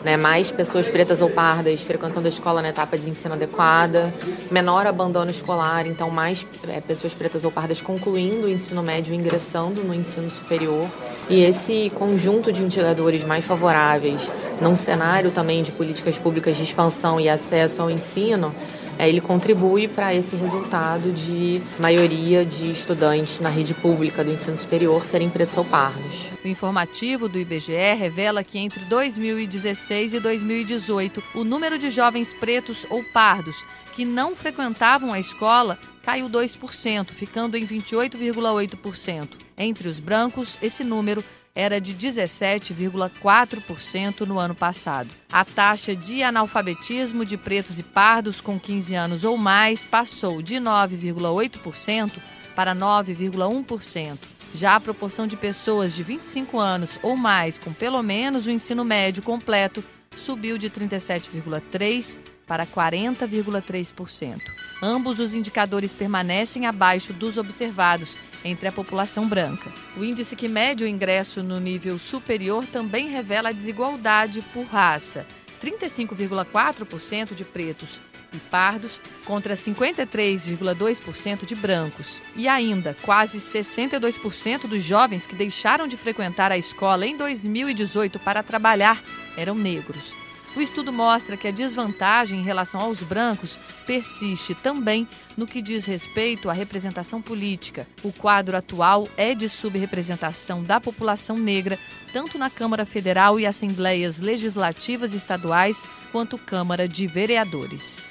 né, 0.04 0.16
mais 0.16 0.50
pessoas 0.50 0.88
pretas 0.88 1.20
ou 1.20 1.28
pardas 1.28 1.80
frequentando 1.82 2.26
a 2.26 2.30
escola 2.30 2.62
na 2.62 2.68
etapa 2.70 2.96
de 2.96 3.10
ensino 3.10 3.34
adequada, 3.34 4.14
menor 4.50 4.86
abandono 4.86 5.30
escolar, 5.30 5.86
então 5.86 6.08
mais 6.08 6.46
é, 6.68 6.80
pessoas 6.80 7.12
pretas 7.12 7.44
ou 7.44 7.50
pardas 7.50 7.80
concluindo 7.80 8.46
o 8.46 8.50
ensino 8.50 8.82
médio 8.82 9.12
e 9.12 9.16
ingressando 9.16 9.82
no 9.82 9.92
ensino 9.92 10.30
superior. 10.30 10.88
E 11.30 11.42
esse 11.42 11.92
conjunto 11.94 12.52
de 12.52 12.60
indicadores 12.60 13.22
mais 13.22 13.44
favoráveis, 13.44 14.28
num 14.60 14.74
cenário 14.74 15.30
também 15.30 15.62
de 15.62 15.70
políticas 15.70 16.18
públicas 16.18 16.56
de 16.56 16.64
expansão 16.64 17.20
e 17.20 17.28
acesso 17.28 17.80
ao 17.80 17.88
ensino, 17.88 18.52
é, 18.98 19.08
ele 19.08 19.20
contribui 19.20 19.86
para 19.86 20.12
esse 20.12 20.34
resultado 20.34 21.12
de 21.12 21.62
maioria 21.78 22.44
de 22.44 22.72
estudantes 22.72 23.38
na 23.38 23.48
rede 23.48 23.72
pública 23.72 24.24
do 24.24 24.32
ensino 24.32 24.58
superior 24.58 25.06
serem 25.06 25.30
pretos 25.30 25.56
ou 25.56 25.64
pardos. 25.64 26.26
O 26.44 26.48
informativo 26.48 27.28
do 27.28 27.38
IBGE 27.38 27.94
revela 27.96 28.42
que 28.42 28.58
entre 28.58 28.84
2016 28.86 30.14
e 30.14 30.20
2018, 30.20 31.22
o 31.36 31.44
número 31.44 31.78
de 31.78 31.90
jovens 31.90 32.32
pretos 32.32 32.84
ou 32.90 33.04
pardos 33.04 33.64
que 33.94 34.04
não 34.04 34.34
frequentavam 34.34 35.12
a 35.12 35.20
escola 35.20 35.78
caiu 36.02 36.28
2%, 36.28 37.10
ficando 37.10 37.56
em 37.56 37.64
28,8%. 37.64 39.28
Entre 39.62 39.88
os 39.88 40.00
brancos, 40.00 40.56
esse 40.62 40.82
número 40.82 41.22
era 41.54 41.78
de 41.78 41.94
17,4% 41.94 44.20
no 44.20 44.38
ano 44.38 44.54
passado. 44.54 45.10
A 45.30 45.44
taxa 45.44 45.94
de 45.94 46.22
analfabetismo 46.22 47.26
de 47.26 47.36
pretos 47.36 47.78
e 47.78 47.82
pardos 47.82 48.40
com 48.40 48.58
15 48.58 48.94
anos 48.94 49.22
ou 49.22 49.36
mais 49.36 49.84
passou 49.84 50.40
de 50.40 50.54
9,8% 50.54 52.12
para 52.56 52.74
9,1%. 52.74 54.16
Já 54.54 54.76
a 54.76 54.80
proporção 54.80 55.26
de 55.26 55.36
pessoas 55.36 55.94
de 55.94 56.02
25 56.02 56.58
anos 56.58 56.98
ou 57.02 57.14
mais 57.14 57.58
com 57.58 57.70
pelo 57.70 58.02
menos 58.02 58.46
o 58.46 58.50
ensino 58.50 58.82
médio 58.82 59.22
completo 59.22 59.84
subiu 60.16 60.56
de 60.56 60.70
37,3% 60.70 62.16
para 62.46 62.66
40,3%. 62.66 64.38
Ambos 64.82 65.18
os 65.18 65.34
indicadores 65.34 65.92
permanecem 65.92 66.66
abaixo 66.66 67.12
dos 67.12 67.36
observados 67.36 68.18
entre 68.44 68.66
a 68.66 68.72
população 68.72 69.28
branca. 69.28 69.70
O 69.96 70.04
índice 70.04 70.34
que 70.34 70.48
mede 70.48 70.84
o 70.84 70.88
ingresso 70.88 71.42
no 71.42 71.60
nível 71.60 71.98
superior 71.98 72.64
também 72.66 73.08
revela 73.08 73.50
a 73.50 73.52
desigualdade 73.52 74.40
por 74.54 74.64
raça. 74.64 75.26
35,4% 75.62 77.34
de 77.34 77.44
pretos 77.44 78.00
e 78.32 78.38
pardos 78.38 79.00
contra 79.24 79.54
53,2% 79.54 81.44
de 81.44 81.54
brancos. 81.54 82.18
E 82.34 82.48
ainda, 82.48 82.96
quase 83.02 83.38
62% 83.38 84.66
dos 84.66 84.82
jovens 84.82 85.26
que 85.26 85.34
deixaram 85.34 85.86
de 85.86 85.96
frequentar 85.96 86.50
a 86.50 86.56
escola 86.56 87.06
em 87.06 87.16
2018 87.16 88.18
para 88.20 88.42
trabalhar 88.42 89.02
eram 89.36 89.54
negros. 89.54 90.19
O 90.56 90.60
estudo 90.60 90.92
mostra 90.92 91.36
que 91.36 91.46
a 91.46 91.52
desvantagem 91.52 92.40
em 92.40 92.42
relação 92.42 92.80
aos 92.80 93.02
brancos 93.02 93.56
persiste 93.86 94.54
também 94.54 95.06
no 95.36 95.46
que 95.46 95.62
diz 95.62 95.86
respeito 95.86 96.50
à 96.50 96.52
representação 96.52 97.22
política. 97.22 97.86
O 98.02 98.12
quadro 98.12 98.56
atual 98.56 99.08
é 99.16 99.32
de 99.34 99.48
subrepresentação 99.48 100.62
da 100.62 100.80
população 100.80 101.38
negra, 101.38 101.78
tanto 102.12 102.36
na 102.36 102.50
Câmara 102.50 102.84
Federal 102.84 103.38
e 103.38 103.46
Assembleias 103.46 104.18
Legislativas 104.18 105.14
Estaduais, 105.14 105.84
quanto 106.10 106.36
Câmara 106.36 106.88
de 106.88 107.06
Vereadores. 107.06 108.02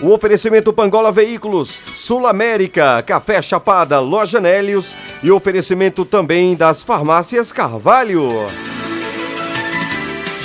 O 0.00 0.12
oferecimento 0.12 0.72
Pangola 0.72 1.10
Veículos, 1.10 1.80
Sul 1.94 2.28
América, 2.28 3.02
Café 3.02 3.42
Chapada, 3.42 3.98
Loja 3.98 4.40
Nélios 4.40 4.96
e 5.20 5.32
oferecimento 5.32 6.04
também 6.04 6.54
das 6.54 6.84
farmácias 6.84 7.50
Carvalho. 7.50 8.46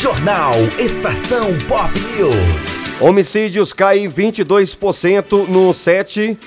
Jornal 0.04 0.52
Estação 0.78 1.58
Pop 1.66 1.90
News. 1.98 3.00
Homicídios 3.00 3.72
caem 3.72 4.12
22% 4.12 5.48
nos 5.48 5.78
sete 5.78 6.38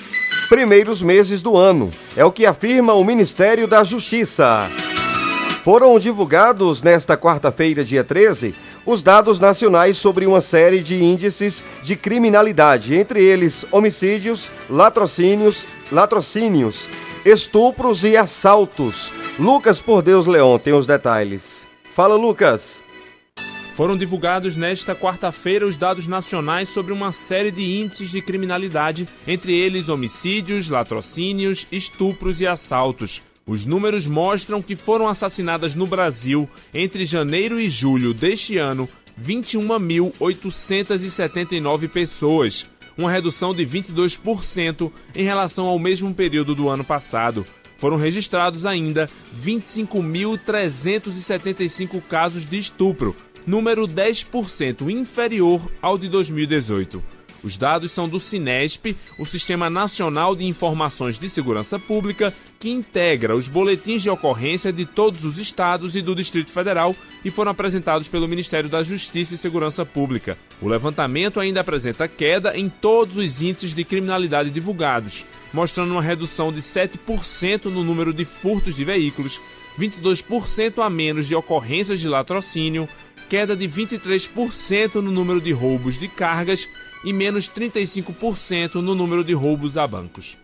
primeiros 0.47 1.01
meses 1.01 1.41
do 1.41 1.57
ano. 1.57 1.91
É 2.15 2.23
o 2.23 2.31
que 2.31 2.45
afirma 2.45 2.93
o 2.93 3.03
Ministério 3.03 3.67
da 3.67 3.83
Justiça. 3.83 4.69
Foram 5.63 5.97
divulgados 5.97 6.83
nesta 6.83 7.17
quarta-feira, 7.17 7.83
dia 7.83 8.03
13, 8.03 8.53
os 8.85 9.01
dados 9.01 9.39
nacionais 9.39 9.97
sobre 9.97 10.27
uma 10.27 10.39
série 10.39 10.83
de 10.83 11.03
índices 11.03 11.63
de 11.81 11.95
criminalidade, 11.95 12.93
entre 12.93 13.23
eles 13.23 13.65
homicídios, 13.71 14.51
latrocínios, 14.69 15.65
latrocínios, 15.91 16.87
estupros 17.25 18.03
e 18.03 18.15
assaltos. 18.15 19.11
Lucas 19.39 19.81
Por 19.81 20.03
Deus 20.03 20.27
Leão 20.27 20.59
tem 20.59 20.73
os 20.73 20.85
detalhes. 20.85 21.67
Fala, 21.91 22.13
Lucas. 22.13 22.85
Foram 23.77 23.95
divulgados 23.95 24.55
nesta 24.55 24.95
quarta-feira 24.95 25.63
os 25.63 25.77
dados 25.77 26.07
nacionais 26.07 26.69
sobre 26.69 26.91
uma 26.91 27.11
série 27.11 27.51
de 27.51 27.61
índices 27.61 28.09
de 28.09 28.23
criminalidade, 28.23 29.07
entre 29.27 29.53
eles 29.53 29.87
homicídios, 29.87 30.67
latrocínios, 30.67 31.67
estupros 31.71 32.41
e 32.41 32.47
assaltos. 32.47 33.21
Os 33.45 33.67
números 33.67 34.07
mostram 34.07 34.63
que 34.63 34.75
foram 34.75 35.07
assassinadas 35.07 35.75
no 35.75 35.85
Brasil, 35.85 36.49
entre 36.73 37.05
janeiro 37.05 37.59
e 37.59 37.69
julho 37.69 38.15
deste 38.15 38.57
ano, 38.57 38.89
21.879 39.23 41.87
pessoas, 41.87 42.65
uma 42.97 43.11
redução 43.11 43.53
de 43.53 43.63
22% 43.63 44.91
em 45.13 45.23
relação 45.23 45.67
ao 45.67 45.77
mesmo 45.77 46.11
período 46.15 46.55
do 46.55 46.67
ano 46.67 46.83
passado. 46.83 47.45
Foram 47.77 47.97
registrados 47.97 48.65
ainda 48.65 49.07
25.375 49.39 52.01
casos 52.09 52.43
de 52.43 52.57
estupro, 52.57 53.15
número 53.47 53.87
10% 53.87 54.91
inferior 54.91 55.61
ao 55.81 55.97
de 55.97 56.09
2018. 56.09 57.01
Os 57.43 57.55
dados 57.55 57.93
são 57.93 58.09
do 58.09 58.19
Sinesp, 58.19 58.97
o 59.17 59.25
Sistema 59.25 59.69
Nacional 59.69 60.35
de 60.35 60.43
Informações 60.43 61.17
de 61.17 61.29
Segurança 61.29 61.79
Pública, 61.79 62.33
que 62.59 62.69
integra 62.69 63.35
os 63.35 63.47
boletins 63.47 64.01
de 64.01 64.09
ocorrência 64.09 64.73
de 64.73 64.85
todos 64.85 65.23
os 65.23 65.37
estados 65.37 65.95
e 65.95 66.01
do 66.01 66.15
Distrito 66.15 66.51
Federal 66.51 66.93
e 67.23 67.29
foram 67.29 67.51
apresentados 67.51 68.07
pelo 68.07 68.27
Ministério 68.27 68.67
da 68.67 68.83
Justiça 68.83 69.35
e 69.35 69.37
Segurança 69.37 69.85
Pública. 69.85 70.37
O 70.61 70.67
levantamento 70.67 71.39
ainda 71.39 71.61
apresenta 71.61 72.07
queda 72.07 72.57
em 72.57 72.67
todos 72.67 73.15
os 73.15 73.41
índices 73.41 73.73
de 73.73 73.85
criminalidade 73.85 74.49
divulgados, 74.49 75.23
mostrando 75.53 75.91
uma 75.91 76.01
redução 76.01 76.51
de 76.51 76.61
7% 76.61 77.65
no 77.65 77.83
número 77.83 78.11
de 78.11 78.25
furtos 78.25 78.75
de 78.75 78.83
veículos, 78.83 79.39
22% 79.79 80.83
a 80.83 80.89
menos 80.89 81.27
de 81.27 81.35
ocorrências 81.35 81.99
de 81.99 82.07
latrocínio, 82.07 82.89
queda 83.29 83.55
de 83.55 83.67
23% 83.67 84.95
no 84.95 85.11
número 85.11 85.41
de 85.41 85.51
roubos 85.51 85.99
de 85.99 86.07
cargas 86.07 86.67
e 87.03 87.13
menos 87.13 87.49
35% 87.49 88.75
no 88.75 88.95
número 88.95 89.23
de 89.23 89.33
roubos 89.33 89.77
a 89.77 89.85
bancos. 89.87 90.37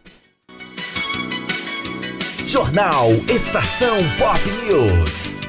Jornal 2.45 3.09
Estação 3.29 3.97
Pop 4.19 4.39
News. 4.65 5.42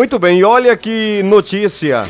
Muito 0.00 0.18
bem, 0.18 0.42
olha 0.42 0.74
que 0.78 1.22
notícia. 1.24 2.04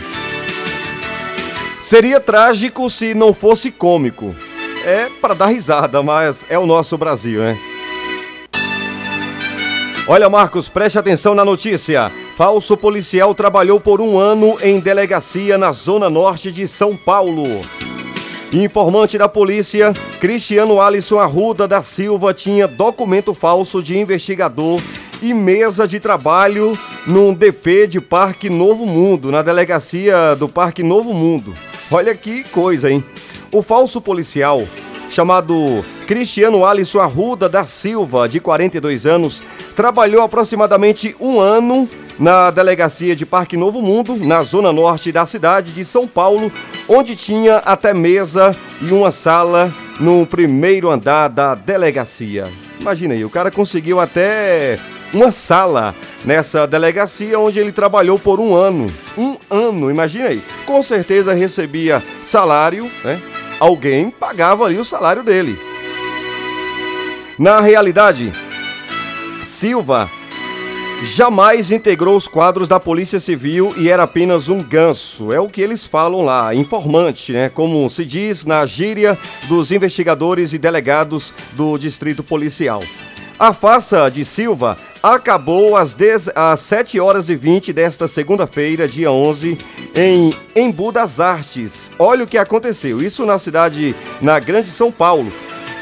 Seria 1.81 2.21
trágico 2.21 2.89
se 2.89 3.15
não 3.15 3.35
fosse 3.35 3.73
cômico. 3.73 4.33
É 4.85 5.09
para 5.21 5.35
dar 5.35 5.47
risada, 5.47 6.01
mas 6.01 6.47
é 6.49 6.57
o 6.57 6.67
nosso 6.67 6.97
Brasil, 6.97 7.41
né? 7.41 7.59
Olha, 10.07 10.31
Marcos, 10.31 10.69
preste 10.69 11.01
atenção 11.01 11.35
na 11.35 11.45
notícia. 11.45 12.13
Falso 12.37 12.77
policial 12.77 13.35
trabalhou 13.35 13.81
por 13.81 14.01
um 14.01 14.17
ano 14.17 14.57
em 14.63 14.79
delegacia 14.79 15.59
na 15.59 15.73
zona 15.73 16.09
norte 16.09 16.53
de 16.53 16.69
São 16.69 16.97
Paulo. 16.97 17.43
Informante 18.53 19.19
da 19.19 19.29
polícia, 19.29 19.93
Cristiano 20.21 20.81
Alisson 20.81 21.19
Arruda 21.19 21.67
da 21.67 21.83
Silva 21.83 22.33
tinha 22.33 22.69
documento 22.69 23.35
falso 23.35 23.83
de 23.83 23.99
investigador 23.99 24.81
e 25.23 25.35
mesa 25.35 25.87
de 25.87 26.01
trabalho 26.01 26.79
num 27.07 27.35
DP 27.35 27.87
de 27.87 28.01
Parque 28.01 28.49
Novo 28.49 28.87
Mundo, 28.87 29.31
na 29.31 29.43
delegacia 29.43 30.35
do 30.37 30.49
Parque 30.49 30.83
Novo 30.83 31.13
Mundo. 31.13 31.55
Olha 31.91 32.15
que 32.15 32.45
coisa, 32.45 32.91
hein? 32.91 33.05
O 33.53 33.63
falso 33.63 34.01
policial, 34.01 34.63
chamado 35.11 35.85
Cristiano 36.07 36.65
Alisson 36.65 37.01
Arruda 37.01 37.49
da 37.49 37.65
Silva, 37.65 38.29
de 38.29 38.41
42 38.41 39.07
anos, 39.07 39.43
trabalhou 39.75 40.23
aproximadamente 40.23 41.15
um 41.21 41.41
ano 41.41 41.89
na 42.19 42.51
delegacia 42.51 43.17
de 43.17 43.25
Parque 43.25 43.57
Novo 43.57 43.81
Mundo, 43.81 44.15
na 44.15 44.43
zona 44.43 44.73
norte 44.73 45.11
da 45.11 45.25
cidade 45.25 45.73
de 45.73 45.85
São 45.85 46.07
Paulo, 46.07 46.53
onde 46.87 47.17
tinha 47.17 47.57
até 47.57 47.95
mesa 47.95 48.55
e 48.81 48.93
uma 48.93 49.11
sala 49.11 49.73
no 49.99 50.27
primeiro 50.27 50.91
andar 50.91 51.29
da 51.29 51.55
delegacia. 51.55 52.47
Imagina 52.79 53.15
aí, 53.15 53.25
o 53.25 53.31
cara 53.31 53.51
conseguiu 53.51 53.99
até 54.01 54.79
uma 55.13 55.31
sala 55.31 55.95
nessa 56.25 56.67
delegacia 56.67 57.39
onde 57.39 57.59
ele 57.59 57.73
trabalhou 57.73 58.19
por 58.19 58.41
um 58.41 58.55
ano. 58.55 58.87
Um 59.17 59.37
ano, 59.51 59.91
imagina 59.91 60.29
aí. 60.29 60.43
Com 60.65 60.83
certeza 60.83 61.33
recebia 61.33 62.03
salário, 62.23 62.91
né? 63.05 63.21
Alguém 63.59 64.11
pagava 64.11 64.65
ali 64.65 64.79
o 64.79 64.85
salário 64.85 65.23
dele. 65.23 65.59
Na 67.39 67.61
realidade, 67.61 68.33
Silva 69.43 70.11
jamais 71.03 71.71
integrou 71.71 72.17
os 72.17 72.29
quadros 72.29 72.69
da 72.69 72.79
Polícia 72.79 73.19
Civil 73.19 73.73
e 73.77 73.89
era 73.89 74.03
apenas 74.03 74.49
um 74.49 74.63
ganso. 74.63 75.33
É 75.33 75.41
o 75.41 75.49
que 75.49 75.61
eles 75.61 75.87
falam 75.87 76.23
lá, 76.23 76.55
informante, 76.55 77.33
né? 77.33 77.49
Como 77.49 77.89
se 77.89 78.05
diz 78.05 78.45
na 78.45 78.65
gíria 78.67 79.19
dos 79.49 79.73
investigadores 79.73 80.53
e 80.53 80.59
delegados 80.59 81.33
do 81.53 81.79
Distrito 81.79 82.23
Policial. 82.23 82.83
A 83.39 83.55
farsa 83.55 84.11
de 84.11 84.23
Silva 84.25 84.77
acabou 85.03 85.77
às, 85.77 85.95
10, 85.95 86.31
às 86.35 86.61
7 86.61 87.01
horas 87.01 87.29
e 87.29 87.37
20 87.37 87.73
desta 87.73 88.07
segunda-feira, 88.07 88.87
dia 88.87 89.11
11, 89.11 89.59
em 89.95 90.33
Embu 90.55 90.93
das 90.93 91.21
Artes. 91.21 91.91
Olha 91.99 92.25
o 92.25 92.27
que 92.27 92.39
aconteceu. 92.39 93.01
Isso 93.03 93.25
na 93.25 93.39
cidade, 93.39 93.95
na 94.21 94.39
Grande 94.39 94.71
São 94.71 94.93
Paulo. 94.93 95.33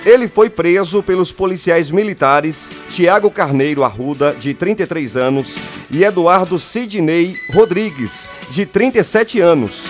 Ele 0.07 0.29
foi 0.29 0.49
preso 0.49 1.03
pelos 1.03 1.33
policiais 1.33 1.91
militares 1.91 2.71
Tiago 2.91 3.31
Carneiro 3.31 3.83
Arruda, 3.83 4.35
de 4.39 4.55
33 4.55 5.17
anos, 5.17 5.57
e 5.91 6.05
Eduardo 6.05 6.59
Sidney 6.59 7.37
Rodrigues, 7.53 8.29
de 8.51 8.65
37 8.65 9.41
anos. 9.41 9.87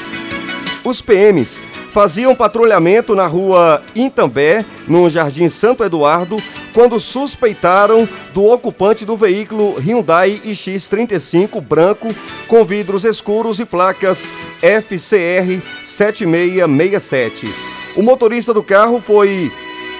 Os 0.82 1.02
PMs 1.02 1.62
faziam 1.92 2.34
patrulhamento 2.34 3.14
na 3.14 3.26
rua 3.26 3.82
Intambé, 3.94 4.64
no 4.86 5.08
Jardim 5.08 5.48
Santo 5.48 5.84
Eduardo, 5.84 6.36
quando 6.72 7.00
suspeitaram 7.00 8.08
do 8.32 8.44
ocupante 8.44 9.04
do 9.04 9.16
veículo 9.16 9.74
Hyundai 9.78 10.40
iX35 10.44 11.60
branco 11.60 12.14
com 12.46 12.64
vidros 12.64 13.04
escuros 13.04 13.58
e 13.58 13.64
placas 13.64 14.32
FCR 14.60 15.62
7667. 15.84 17.48
O 17.96 18.02
motorista 18.02 18.54
do 18.54 18.62
carro 18.62 19.00
foi 19.00 19.50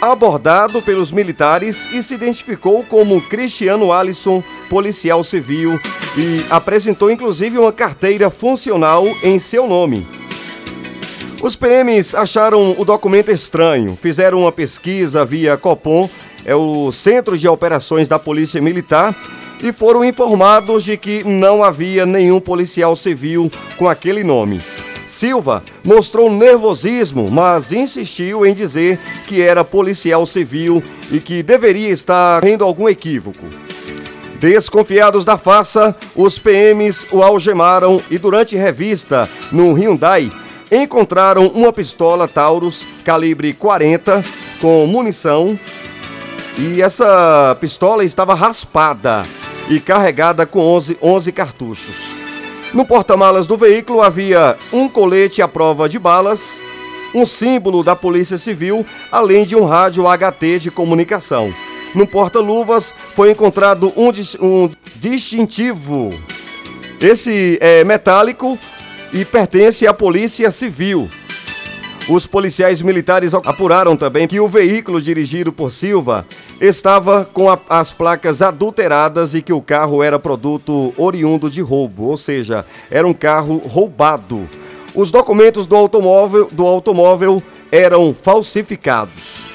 abordado 0.01 0.81
pelos 0.81 1.11
militares 1.11 1.89
e 1.93 2.03
se 2.03 2.15
identificou 2.15 2.85
como 2.85 3.21
Cristiano 3.23 3.93
Alisson, 3.93 4.43
policial 4.71 5.25
civil, 5.25 5.81
e 6.17 6.45
apresentou 6.51 7.11
inclusive 7.11 7.59
uma 7.59 7.73
carteira 7.73 8.31
funcional 8.31 9.05
em 9.23 9.39
seu 9.39 9.67
nome. 9.67 10.18
Os 11.41 11.55
PMs 11.55 12.17
acharam 12.17 12.75
o 12.77 12.85
documento 12.85 13.31
estranho, 13.31 13.97
fizeram 14.01 14.41
uma 14.41 14.51
pesquisa 14.51 15.25
via 15.25 15.57
Copom, 15.57 16.11
é 16.45 16.55
o 16.55 16.91
Centro 16.91 17.39
de 17.39 17.47
Operações 17.47 18.09
da 18.09 18.19
Polícia 18.19 18.61
Militar, 18.61 19.15
e 19.63 19.73
foram 19.73 20.05
informados 20.05 20.83
de 20.83 20.97
que 20.97 21.23
não 21.23 21.63
havia 21.63 22.05
nenhum 22.05 22.41
policial 22.41 22.97
civil 22.97 23.51
com 23.77 23.89
aquele 23.89 24.25
nome. 24.25 24.61
Silva 25.07 25.63
mostrou 25.85 26.29
nervosismo, 26.31 27.31
mas 27.31 27.71
insistiu 27.71 28.45
em 28.45 28.53
dizer 28.53 28.99
que 29.29 29.41
era 29.41 29.65
policial 29.65 30.27
civil 30.27 30.83
e 31.11 31.21
que 31.21 31.43
deveria 31.43 31.89
estar 31.89 32.41
tendo 32.41 32.65
algum 32.65 32.89
equívoco. 32.89 33.47
Desconfiados 34.41 35.25
da 35.25 35.39
faça, 35.39 35.97
os 36.15 36.37
PMs 36.39 37.07
o 37.13 37.23
algemaram 37.23 38.03
e 38.11 38.19
durante 38.19 38.57
revista 38.57 39.29
no 39.51 39.73
Hyundai 39.73 40.31
encontraram 40.71 41.47
uma 41.49 41.73
pistola 41.73 42.29
Taurus 42.29 42.87
calibre 43.05 43.53
40 43.53 44.23
com 44.61 44.87
munição 44.87 45.59
e 46.59 46.83
essa 46.83 47.57
pistola 47.61 48.05
estava 48.05 48.35
raspada 48.35 49.23
e 49.69 49.81
carregada 49.81 50.45
com 50.45 50.61
11, 50.61 50.99
11 51.01 51.33
cartuchos. 51.33 52.17
No 52.75 52.85
porta-malas 52.85 53.47
do 53.47 53.57
veículo 53.57 54.03
havia 54.03 54.57
um 54.73 54.89
colete 54.89 55.41
à 55.41 55.49
prova 55.49 55.89
de 55.89 55.99
balas, 55.99 56.61
um 57.15 57.25
símbolo 57.25 57.83
da 57.83 57.97
Polícia 57.97 58.37
Civil, 58.37 58.85
além 59.11 59.45
de 59.45 59.57
um 59.57 59.65
rádio 59.65 60.05
HT 60.05 60.59
de 60.59 60.71
comunicação. 60.71 61.55
No 61.95 62.07
porta-luvas 62.07 62.95
foi 63.15 63.31
encontrado 63.31 63.93
um, 63.97 64.11
um 64.45 64.71
distintivo. 64.97 66.13
Esse 67.01 67.57
é 67.61 67.85
metálico 67.85 68.59
e 69.13 69.25
pertence 69.25 69.87
à 69.87 69.95
Polícia 69.95 70.51
Civil. 70.51 71.09
Os 72.09 72.27
policiais 72.27 72.81
militares 72.81 73.35
apuraram 73.35 73.95
também 73.95 74.27
que 74.27 74.41
o 74.41 74.49
veículo 74.49 75.01
dirigido 75.01 75.53
por 75.53 75.71
Silva 75.71 76.25
estava 76.59 77.29
com 77.33 77.51
a, 77.51 77.59
as 77.69 77.93
placas 77.93 78.41
adulteradas 78.41 79.35
e 79.35 79.43
que 79.43 79.53
o 79.53 79.61
carro 79.61 80.03
era 80.03 80.19
produto 80.19 80.95
oriundo 80.97 81.51
de 81.51 81.61
roubo, 81.61 82.05
ou 82.05 82.17
seja, 82.17 82.65
era 82.91 83.07
um 83.07 83.13
carro 83.13 83.59
roubado. 83.59 84.49
Os 84.95 85.11
documentos 85.11 85.67
do 85.67 85.77
automóvel, 85.77 86.49
do 86.51 86.67
automóvel 86.67 87.43
eram 87.71 88.15
falsificados. 88.15 89.51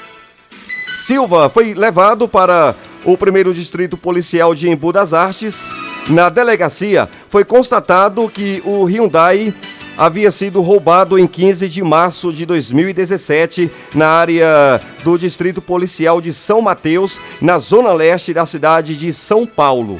Silva 0.96 1.48
foi 1.48 1.74
levado 1.74 2.28
para 2.28 2.74
o 3.04 3.18
primeiro 3.18 3.52
distrito 3.52 3.96
policial 3.96 4.54
de 4.54 4.70
Embu 4.70 4.92
das 4.92 5.12
Artes. 5.12 5.68
Na 6.08 6.28
delegacia 6.28 7.08
foi 7.30 7.44
constatado 7.44 8.28
que 8.28 8.62
o 8.64 8.84
Hyundai 8.84 9.54
havia 9.96 10.30
sido 10.30 10.60
roubado 10.60 11.18
em 11.18 11.26
15 11.26 11.68
de 11.68 11.82
março 11.82 12.32
de 12.32 12.44
2017 12.44 13.70
na 13.94 14.08
área 14.08 14.80
do 15.02 15.18
Distrito 15.18 15.62
Policial 15.62 16.20
de 16.20 16.32
São 16.32 16.60
Mateus, 16.60 17.20
na 17.40 17.58
zona 17.58 17.92
leste 17.92 18.34
da 18.34 18.44
cidade 18.44 18.96
de 18.96 19.12
São 19.14 19.46
Paulo. 19.46 19.98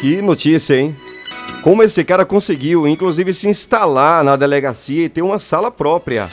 Que 0.00 0.20
notícia, 0.20 0.74
hein? 0.74 0.96
Como 1.62 1.84
esse 1.84 2.02
cara 2.02 2.24
conseguiu, 2.24 2.88
inclusive, 2.88 3.32
se 3.32 3.48
instalar 3.48 4.24
na 4.24 4.34
delegacia 4.34 5.04
e 5.04 5.08
ter 5.08 5.22
uma 5.22 5.38
sala 5.38 5.70
própria. 5.70 6.28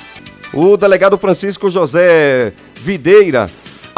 O 0.51 0.75
delegado 0.75 1.19
Francisco 1.19 1.69
José 1.69 2.51
Videira 2.81 3.47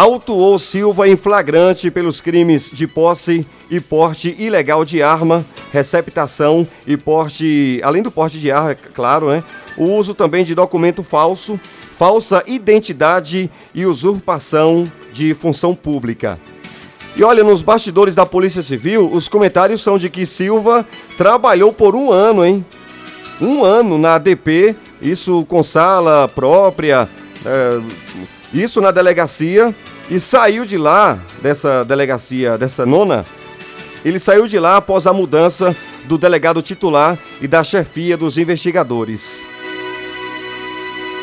autuou 0.01 0.57
Silva 0.57 1.07
em 1.07 1.15
flagrante 1.15 1.91
pelos 1.91 2.21
crimes 2.21 2.71
de 2.73 2.87
posse 2.87 3.45
e 3.69 3.79
porte 3.79 4.35
ilegal 4.39 4.83
de 4.83 5.03
arma, 5.03 5.45
receptação 5.71 6.67
e 6.87 6.97
porte, 6.97 7.79
além 7.83 8.01
do 8.01 8.09
porte 8.09 8.39
de 8.39 8.49
arma, 8.51 8.71
é 8.71 8.75
claro, 8.75 9.29
né? 9.29 9.43
O 9.77 9.85
uso 9.85 10.15
também 10.15 10.43
de 10.43 10.55
documento 10.55 11.03
falso, 11.03 11.59
falsa 11.95 12.43
identidade 12.47 13.47
e 13.75 13.85
usurpação 13.85 14.91
de 15.13 15.35
função 15.35 15.75
pública. 15.75 16.39
E 17.15 17.23
olha, 17.23 17.43
nos 17.43 17.61
bastidores 17.61 18.15
da 18.15 18.25
Polícia 18.25 18.63
Civil, 18.63 19.07
os 19.13 19.27
comentários 19.27 19.83
são 19.83 19.99
de 19.99 20.09
que 20.09 20.25
Silva 20.25 20.83
trabalhou 21.15 21.71
por 21.71 21.95
um 21.95 22.11
ano, 22.11 22.43
hein? 22.43 22.65
Um 23.39 23.63
ano 23.63 23.99
na 23.99 24.15
ADP, 24.15 24.75
isso 24.99 25.45
com 25.45 25.61
sala 25.61 26.27
própria, 26.27 27.07
é, 27.45 27.81
isso 28.51 28.81
na 28.81 28.89
delegacia, 28.89 29.75
e 30.11 30.19
saiu 30.19 30.65
de 30.65 30.77
lá, 30.77 31.17
dessa 31.41 31.85
delegacia, 31.85 32.57
dessa 32.57 32.85
nona, 32.85 33.25
ele 34.03 34.19
saiu 34.19 34.45
de 34.45 34.59
lá 34.59 34.75
após 34.75 35.07
a 35.07 35.13
mudança 35.13 35.73
do 36.03 36.17
delegado 36.17 36.61
titular 36.61 37.17
e 37.39 37.47
da 37.47 37.63
chefia 37.63 38.17
dos 38.17 38.37
investigadores. 38.37 39.47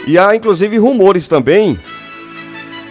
E 0.06 0.18
há 0.18 0.34
inclusive 0.34 0.78
rumores 0.78 1.28
também, 1.28 1.78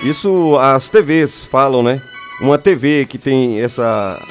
isso 0.04 0.56
as 0.60 0.88
TVs 0.88 1.46
falam, 1.46 1.82
né? 1.82 2.00
Uma 2.40 2.60
TV 2.60 3.08
que 3.10 3.18
tem 3.18 3.60
essa 3.60 4.22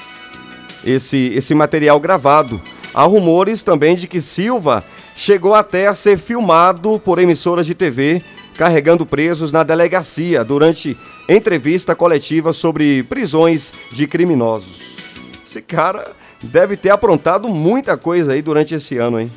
esse, 0.84 1.32
esse 1.34 1.52
material 1.52 1.98
gravado. 1.98 2.62
Há 2.94 3.02
rumores 3.02 3.64
também 3.64 3.96
de 3.96 4.06
que 4.06 4.20
Silva 4.20 4.84
chegou 5.16 5.52
até 5.52 5.88
a 5.88 5.94
ser 5.94 6.16
filmado 6.16 7.00
por 7.04 7.18
emissoras 7.18 7.66
de 7.66 7.74
TV 7.74 8.22
carregando 8.56 9.04
presos 9.04 9.52
na 9.52 9.62
delegacia 9.62 10.42
durante 10.42 10.96
entrevista 11.28 11.94
coletiva 11.94 12.52
sobre 12.52 13.02
prisões 13.04 13.72
de 13.92 14.06
criminosos. 14.06 14.96
Esse 15.46 15.60
cara 15.60 16.12
deve 16.42 16.76
ter 16.76 16.90
aprontado 16.90 17.48
muita 17.48 17.96
coisa 17.96 18.32
aí 18.32 18.42
durante 18.42 18.74
esse 18.74 18.96
ano, 18.98 19.20
hein? 19.20 19.30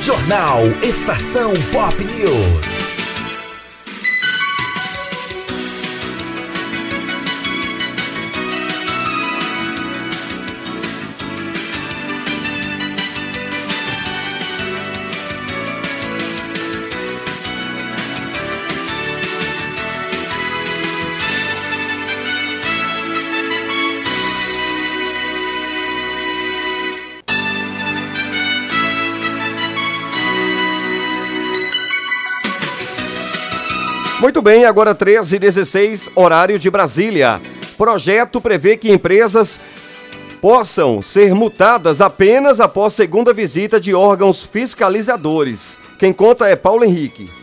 Jornal 0.00 0.66
Estação 0.82 1.52
Pop 1.72 1.94
News. 2.02 2.89
Muito 34.20 34.42
bem, 34.42 34.66
agora 34.66 34.94
13 34.94 35.36
h 35.36 35.40
16 35.40 36.10
horário 36.14 36.58
de 36.58 36.70
Brasília. 36.70 37.40
Projeto 37.78 38.38
prevê 38.38 38.76
que 38.76 38.92
empresas 38.92 39.58
possam 40.42 41.00
ser 41.00 41.34
multadas 41.34 42.02
apenas 42.02 42.60
após 42.60 42.92
segunda 42.92 43.32
visita 43.32 43.80
de 43.80 43.94
órgãos 43.94 44.44
fiscalizadores. 44.44 45.80
Quem 45.98 46.12
conta 46.12 46.46
é 46.46 46.54
Paulo 46.54 46.84
Henrique. 46.84 47.39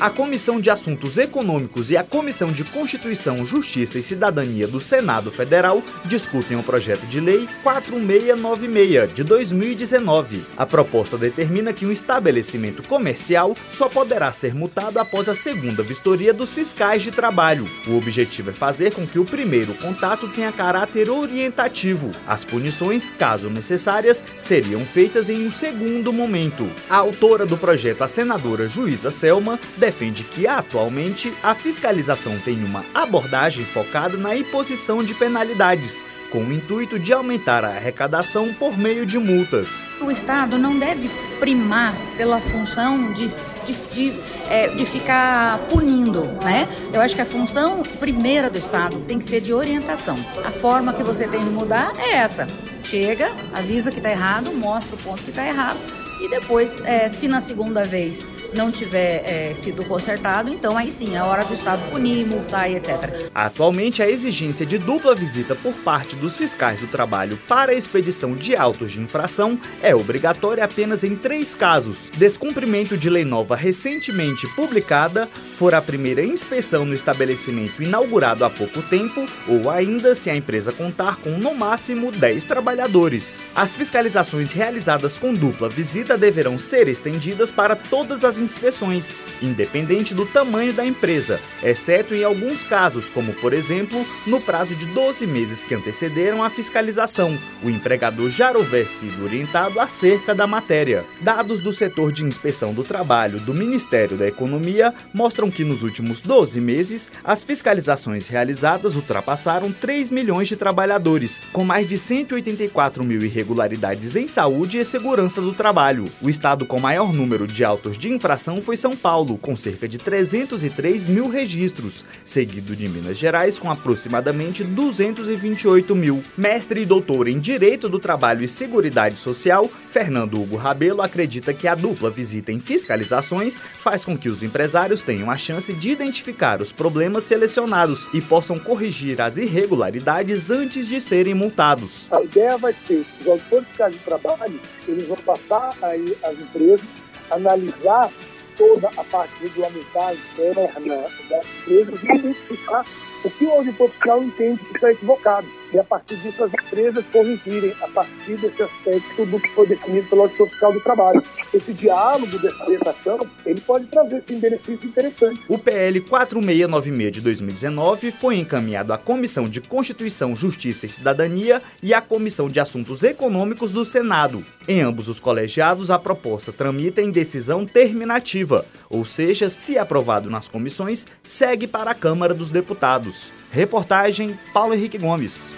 A 0.00 0.08
Comissão 0.08 0.58
de 0.58 0.70
Assuntos 0.70 1.18
Econômicos 1.18 1.90
e 1.90 1.96
a 1.96 2.02
Comissão 2.02 2.50
de 2.50 2.64
Constituição, 2.64 3.44
Justiça 3.44 3.98
e 3.98 4.02
Cidadania 4.02 4.66
do 4.66 4.80
Senado 4.80 5.30
Federal 5.30 5.82
discutem 6.06 6.58
o 6.58 6.62
projeto 6.62 7.02
de 7.02 7.20
lei 7.20 7.46
4696 7.62 9.14
de 9.14 9.22
2019. 9.22 10.42
A 10.56 10.64
proposta 10.64 11.18
determina 11.18 11.74
que 11.74 11.84
um 11.84 11.92
estabelecimento 11.92 12.82
comercial 12.84 13.54
só 13.70 13.90
poderá 13.90 14.32
ser 14.32 14.54
multado 14.54 14.98
após 14.98 15.28
a 15.28 15.34
segunda 15.34 15.82
vistoria 15.82 16.32
dos 16.32 16.48
fiscais 16.48 17.02
de 17.02 17.10
trabalho. 17.10 17.68
O 17.86 17.98
objetivo 17.98 18.48
é 18.48 18.54
fazer 18.54 18.94
com 18.94 19.06
que 19.06 19.18
o 19.18 19.24
primeiro 19.26 19.74
contato 19.74 20.28
tenha 20.28 20.50
caráter 20.50 21.10
orientativo. 21.10 22.10
As 22.26 22.42
punições, 22.42 23.10
caso 23.10 23.50
necessárias, 23.50 24.24
seriam 24.38 24.80
feitas 24.80 25.28
em 25.28 25.46
um 25.46 25.52
segundo 25.52 26.10
momento. 26.10 26.70
A 26.88 26.96
autora 26.96 27.44
do 27.44 27.58
projeto, 27.58 28.00
a 28.00 28.08
senadora 28.08 28.66
Juíza 28.66 29.10
Selma, 29.10 29.60
defende 29.90 30.22
que 30.22 30.46
atualmente 30.46 31.34
a 31.42 31.52
fiscalização 31.52 32.38
tem 32.38 32.62
uma 32.62 32.84
abordagem 32.94 33.64
focada 33.64 34.16
na 34.16 34.36
imposição 34.36 35.02
de 35.02 35.12
penalidades, 35.14 36.04
com 36.30 36.44
o 36.44 36.52
intuito 36.52 36.96
de 36.96 37.12
aumentar 37.12 37.64
a 37.64 37.70
arrecadação 37.70 38.54
por 38.54 38.78
meio 38.78 39.04
de 39.04 39.18
multas. 39.18 39.90
O 40.00 40.08
Estado 40.08 40.56
não 40.56 40.78
deve 40.78 41.10
primar 41.40 41.92
pela 42.16 42.40
função 42.40 43.12
de, 43.14 43.26
de, 43.66 43.74
de, 43.92 44.20
é, 44.48 44.68
de, 44.68 44.86
ficar 44.86 45.58
punindo, 45.66 46.22
né? 46.44 46.68
Eu 46.92 47.00
acho 47.00 47.16
que 47.16 47.22
a 47.22 47.26
função 47.26 47.82
primeira 47.98 48.48
do 48.48 48.58
Estado 48.58 48.96
tem 49.08 49.18
que 49.18 49.24
ser 49.24 49.40
de 49.40 49.52
orientação. 49.52 50.24
A 50.44 50.52
forma 50.52 50.92
que 50.92 51.02
você 51.02 51.26
tem 51.26 51.40
de 51.40 51.50
mudar 51.50 51.94
é 51.98 52.12
essa. 52.12 52.46
Chega, 52.84 53.32
avisa 53.52 53.90
que 53.90 53.98
está 53.98 54.10
errado, 54.12 54.52
mostra 54.52 54.94
o 54.94 54.98
ponto 54.98 55.20
que 55.24 55.30
está 55.30 55.44
errado 55.44 55.99
e 56.20 56.28
depois, 56.28 56.80
é, 56.84 57.08
se 57.08 57.26
na 57.26 57.40
segunda 57.40 57.84
vez 57.84 58.28
não 58.54 58.70
tiver 58.70 59.22
é, 59.24 59.54
sido 59.54 59.84
consertado, 59.84 60.50
então 60.50 60.76
aí 60.76 60.92
sim, 60.92 61.16
é 61.16 61.22
hora 61.22 61.44
do 61.44 61.54
Estado 61.54 61.82
punir, 61.90 62.26
multar 62.26 62.70
e 62.70 62.76
etc. 62.76 63.30
Atualmente, 63.34 64.02
a 64.02 64.08
exigência 64.08 64.66
de 64.66 64.76
dupla 64.76 65.14
visita 65.14 65.54
por 65.54 65.72
parte 65.74 66.16
dos 66.16 66.36
fiscais 66.36 66.80
do 66.80 66.86
trabalho 66.86 67.38
para 67.48 67.72
a 67.72 67.74
expedição 67.74 68.34
de 68.34 68.56
autos 68.56 68.92
de 68.92 69.00
infração 69.00 69.58
é 69.82 69.94
obrigatória 69.94 70.64
apenas 70.64 71.04
em 71.04 71.16
três 71.16 71.54
casos: 71.54 72.10
descumprimento 72.16 72.96
de 72.98 73.08
lei 73.08 73.24
nova 73.24 73.56
recentemente 73.56 74.46
publicada, 74.54 75.26
for 75.26 75.74
a 75.74 75.80
primeira 75.80 76.24
inspeção 76.24 76.84
no 76.84 76.94
estabelecimento 76.94 77.82
inaugurado 77.82 78.44
há 78.44 78.50
pouco 78.50 78.82
tempo, 78.82 79.24
ou 79.48 79.70
ainda 79.70 80.14
se 80.14 80.28
a 80.28 80.36
empresa 80.36 80.72
contar 80.72 81.16
com 81.16 81.30
no 81.30 81.54
máximo 81.54 82.10
10 82.10 82.44
trabalhadores. 82.44 83.46
As 83.54 83.74
fiscalizações 83.74 84.52
realizadas 84.52 85.16
com 85.16 85.32
dupla 85.32 85.68
visita 85.68 86.09
deverão 86.16 86.58
ser 86.58 86.88
estendidas 86.88 87.50
para 87.50 87.74
todas 87.76 88.24
as 88.24 88.38
inspeções, 88.38 89.14
independente 89.42 90.14
do 90.14 90.26
tamanho 90.26 90.72
da 90.72 90.84
empresa, 90.84 91.40
exceto 91.62 92.14
em 92.14 92.24
alguns 92.24 92.64
casos, 92.64 93.08
como 93.08 93.32
por 93.34 93.52
exemplo, 93.52 94.04
no 94.26 94.40
prazo 94.40 94.74
de 94.74 94.86
12 94.86 95.26
meses 95.26 95.64
que 95.64 95.74
antecederam 95.74 96.42
a 96.42 96.50
fiscalização, 96.50 97.38
o 97.62 97.70
empregador 97.70 98.30
já 98.30 98.50
houver 98.52 98.86
sido 98.88 99.24
orientado 99.24 99.80
acerca 99.80 100.34
da 100.34 100.46
matéria. 100.46 101.04
Dados 101.20 101.60
do 101.60 101.72
setor 101.72 102.12
de 102.12 102.24
inspeção 102.24 102.72
do 102.74 102.84
trabalho 102.84 103.40
do 103.40 103.54
Ministério 103.54 104.16
da 104.16 104.26
Economia 104.26 104.94
mostram 105.12 105.50
que 105.50 105.64
nos 105.64 105.82
últimos 105.82 106.20
12 106.20 106.60
meses, 106.60 107.10
as 107.24 107.44
fiscalizações 107.44 108.26
realizadas 108.26 108.94
ultrapassaram 108.94 109.72
3 109.72 110.10
milhões 110.10 110.48
de 110.48 110.56
trabalhadores, 110.56 111.40
com 111.52 111.64
mais 111.64 111.88
de 111.88 111.98
184 111.98 113.04
mil 113.04 113.22
irregularidades 113.22 114.16
em 114.16 114.26
saúde 114.26 114.78
e 114.78 114.84
segurança 114.84 115.40
do 115.40 115.52
trabalho. 115.52 115.99
O 116.22 116.28
estado 116.28 116.64
com 116.66 116.78
maior 116.78 117.12
número 117.12 117.46
de 117.46 117.64
autos 117.64 117.98
de 117.98 118.08
infração 118.08 118.62
foi 118.62 118.76
São 118.76 118.96
Paulo, 118.96 119.36
com 119.38 119.56
cerca 119.56 119.88
de 119.88 119.98
303 119.98 121.06
mil 121.06 121.28
registros, 121.28 122.04
seguido 122.24 122.76
de 122.76 122.88
Minas 122.88 123.18
Gerais, 123.18 123.58
com 123.58 123.70
aproximadamente 123.70 124.62
228 124.64 125.96
mil. 125.96 126.22
Mestre 126.36 126.82
e 126.82 126.86
doutor 126.86 127.28
em 127.28 127.38
Direito 127.38 127.88
do 127.88 127.98
Trabalho 127.98 128.42
e 128.42 128.48
Seguridade 128.48 129.18
Social, 129.18 129.66
Fernando 129.66 130.40
Hugo 130.40 130.56
Rabelo 130.56 131.02
acredita 131.02 131.52
que 131.52 131.66
a 131.66 131.74
dupla 131.74 132.10
visita 132.10 132.52
em 132.52 132.60
fiscalizações 132.60 133.56
faz 133.56 134.04
com 134.04 134.16
que 134.16 134.28
os 134.28 134.42
empresários 134.42 135.02
tenham 135.02 135.30
a 135.30 135.36
chance 135.36 135.72
de 135.72 135.90
identificar 135.90 136.60
os 136.60 136.72
problemas 136.72 137.24
selecionados 137.24 138.06
e 138.12 138.20
possam 138.20 138.58
corrigir 138.58 139.20
as 139.20 139.36
irregularidades 139.36 140.50
antes 140.50 140.86
de 140.86 141.00
serem 141.00 141.34
multados. 141.34 142.06
A 142.10 142.22
ideia 142.22 142.56
vai 142.56 142.74
ser, 142.86 143.04
os 143.20 143.26
auditores 143.26 143.68
fiscais 143.68 143.92
de 143.94 143.98
trabalho, 144.00 144.60
eles 144.86 145.06
vão 145.06 145.16
passar 145.18 145.74
aí 145.90 146.16
as 146.24 146.38
empresas 146.38 146.86
analisar 147.30 148.10
toda 148.56 148.88
a 148.88 149.04
parte 149.04 149.32
regulamentar 149.40 150.14
interna 150.14 151.08
das 151.28 151.44
empresas 151.46 152.02
e 152.02 152.16
identificar 152.16 152.84
o 153.24 153.30
que 153.30 153.44
o 153.46 153.50
auditor 153.52 153.90
fiscal 153.90 154.22
entende 154.22 154.64
que 154.64 154.74
está 154.76 154.92
equivocado 154.92 155.46
e 155.72 155.78
a 155.78 155.84
partir 155.84 156.16
disso 156.16 156.42
as 156.44 156.52
empresas 156.52 157.04
corrigirem 157.12 157.74
a 157.80 157.88
partir 157.88 158.36
desse 158.36 158.62
aspecto 158.62 159.26
do 159.26 159.40
que 159.40 159.48
foi 159.54 159.66
definido 159.66 160.08
pelo 160.08 160.22
auditor 160.22 160.48
fiscal 160.48 160.72
do 160.72 160.80
trabalho. 160.80 161.22
Esse 161.52 161.72
diálogo 161.72 162.38
dessa 162.38 162.64
orientação, 162.64 163.26
ele 163.44 163.60
pode 163.60 163.86
trazer 163.86 164.22
sim 164.26 164.38
benefícios 164.38 164.84
interessantes. 164.84 165.42
O 165.48 165.58
PL 165.58 166.00
4696 166.00 167.12
de 167.12 167.20
2019 167.20 168.12
foi 168.12 168.38
encaminhado 168.38 168.92
à 168.92 168.98
Comissão 168.98 169.48
de 169.48 169.60
Constituição, 169.60 170.36
Justiça 170.36 170.86
e 170.86 170.88
Cidadania 170.88 171.62
e 171.82 171.92
à 171.92 172.00
Comissão 172.00 172.48
de 172.48 172.60
Assuntos 172.60 173.02
Econômicos 173.02 173.72
do 173.72 173.84
Senado. 173.84 174.44
Em 174.68 174.80
ambos 174.80 175.08
os 175.08 175.18
colegiados, 175.18 175.90
a 175.90 175.98
proposta 175.98 176.52
tramita 176.52 177.02
em 177.02 177.10
decisão 177.10 177.66
terminativa, 177.66 178.64
ou 178.88 179.04
seja, 179.04 179.48
se 179.48 179.76
aprovado 179.76 180.30
nas 180.30 180.46
comissões, 180.46 181.06
segue 181.22 181.66
para 181.66 181.90
a 181.90 181.94
Câmara 181.94 182.34
dos 182.34 182.50
Deputados. 182.50 183.32
Reportagem 183.50 184.38
Paulo 184.52 184.74
Henrique 184.74 184.98
Gomes. 184.98 185.52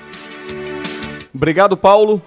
Obrigado, 1.35 1.77
Paulo. 1.77 2.21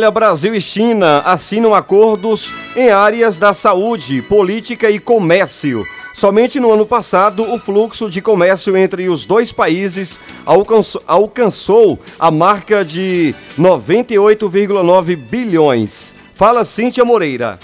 Olha, 0.00 0.10
Brasil 0.10 0.54
e 0.54 0.62
China 0.62 1.18
assinam 1.26 1.74
acordos 1.74 2.54
em 2.74 2.88
áreas 2.88 3.38
da 3.38 3.52
saúde, 3.52 4.22
política 4.22 4.90
e 4.90 4.98
comércio. 4.98 5.84
Somente 6.14 6.58
no 6.58 6.72
ano 6.72 6.86
passado, 6.86 7.42
o 7.42 7.58
fluxo 7.58 8.08
de 8.08 8.22
comércio 8.22 8.74
entre 8.78 9.10
os 9.10 9.26
dois 9.26 9.52
países 9.52 10.18
alcançou, 11.06 11.98
a 12.18 12.30
marca 12.30 12.82
de 12.82 13.34
98,9 13.58 15.16
bilhões. 15.16 16.14
Fala 16.32 16.64
Cíntia 16.64 17.04
Moreira. 17.04 17.58